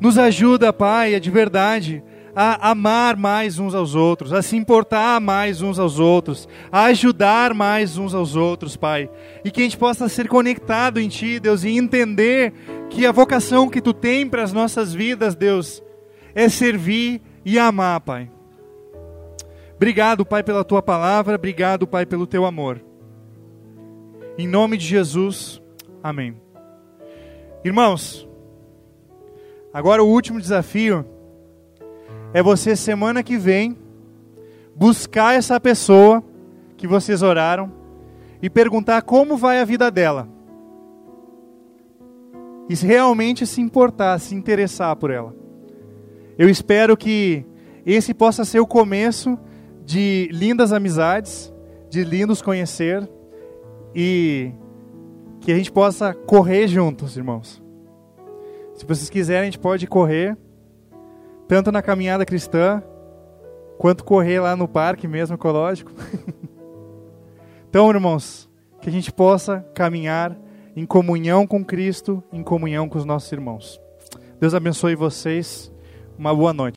Nos 0.00 0.16
ajuda, 0.16 0.72
Pai, 0.72 1.18
de 1.18 1.30
verdade, 1.30 2.02
a 2.34 2.70
amar 2.70 3.16
mais 3.16 3.58
uns 3.58 3.74
aos 3.74 3.94
outros, 3.94 4.32
a 4.32 4.40
se 4.40 4.56
importar 4.56 5.20
mais 5.20 5.62
uns 5.62 5.78
aos 5.78 5.98
outros, 5.98 6.48
a 6.70 6.84
ajudar 6.84 7.52
mais 7.52 7.98
uns 7.98 8.14
aos 8.14 8.36
outros, 8.36 8.76
Pai. 8.76 9.10
E 9.44 9.50
que 9.50 9.60
a 9.60 9.64
gente 9.64 9.76
possa 9.76 10.08
ser 10.08 10.28
conectado 10.28 11.00
em 11.00 11.08
Ti, 11.08 11.40
Deus, 11.40 11.64
e 11.64 11.76
entender 11.76 12.52
que 12.88 13.04
a 13.04 13.12
vocação 13.12 13.68
que 13.68 13.80
Tu 13.80 13.92
tem 13.92 14.28
para 14.28 14.42
as 14.42 14.52
nossas 14.52 14.94
vidas, 14.94 15.34
Deus, 15.34 15.82
é 16.34 16.48
servir 16.48 17.20
e 17.44 17.58
amar, 17.58 18.00
Pai. 18.00 18.30
Obrigado, 19.80 20.26
Pai, 20.26 20.42
pela 20.42 20.62
Tua 20.62 20.82
palavra, 20.82 21.36
obrigado, 21.36 21.86
Pai, 21.86 22.04
pelo 22.04 22.26
Teu 22.26 22.44
amor. 22.44 22.84
Em 24.36 24.46
nome 24.46 24.76
de 24.76 24.84
Jesus, 24.84 25.58
amém. 26.02 26.38
Irmãos, 27.64 28.28
agora 29.72 30.04
o 30.04 30.06
último 30.06 30.38
desafio 30.38 31.02
é 32.34 32.42
você 32.42 32.76
semana 32.76 33.22
que 33.22 33.38
vem 33.38 33.74
buscar 34.76 35.34
essa 35.34 35.58
pessoa 35.58 36.22
que 36.76 36.86
vocês 36.86 37.22
oraram 37.22 37.72
e 38.42 38.50
perguntar 38.50 39.00
como 39.00 39.34
vai 39.34 39.60
a 39.60 39.64
vida 39.64 39.90
dela. 39.90 40.28
E 42.68 42.74
realmente 42.74 43.46
se 43.46 43.62
importar, 43.62 44.20
se 44.20 44.34
interessar 44.34 44.94
por 44.96 45.10
ela. 45.10 45.34
Eu 46.36 46.50
espero 46.50 46.98
que 46.98 47.46
esse 47.86 48.12
possa 48.12 48.44
ser 48.44 48.60
o 48.60 48.66
começo 48.66 49.38
de 49.90 50.28
lindas 50.30 50.72
amizades, 50.72 51.52
de 51.88 52.04
lindos 52.04 52.40
conhecer 52.40 53.10
e 53.92 54.52
que 55.40 55.50
a 55.50 55.56
gente 55.56 55.72
possa 55.72 56.14
correr 56.14 56.68
juntos, 56.68 57.16
irmãos. 57.16 57.60
Se 58.76 58.86
vocês 58.86 59.10
quiserem, 59.10 59.42
a 59.42 59.44
gente 59.46 59.58
pode 59.58 59.88
correr 59.88 60.38
tanto 61.48 61.72
na 61.72 61.82
caminhada 61.82 62.24
cristã, 62.24 62.80
quanto 63.78 64.04
correr 64.04 64.38
lá 64.38 64.54
no 64.54 64.68
parque 64.68 65.08
mesmo 65.08 65.34
ecológico. 65.34 65.90
então, 67.68 67.90
irmãos, 67.90 68.48
que 68.80 68.88
a 68.88 68.92
gente 68.92 69.10
possa 69.10 69.66
caminhar 69.74 70.38
em 70.76 70.86
comunhão 70.86 71.48
com 71.48 71.64
Cristo, 71.64 72.22
em 72.32 72.44
comunhão 72.44 72.88
com 72.88 72.96
os 72.96 73.04
nossos 73.04 73.32
irmãos. 73.32 73.80
Deus 74.38 74.54
abençoe 74.54 74.94
vocês. 74.94 75.72
Uma 76.16 76.32
boa 76.32 76.52
noite. 76.52 76.68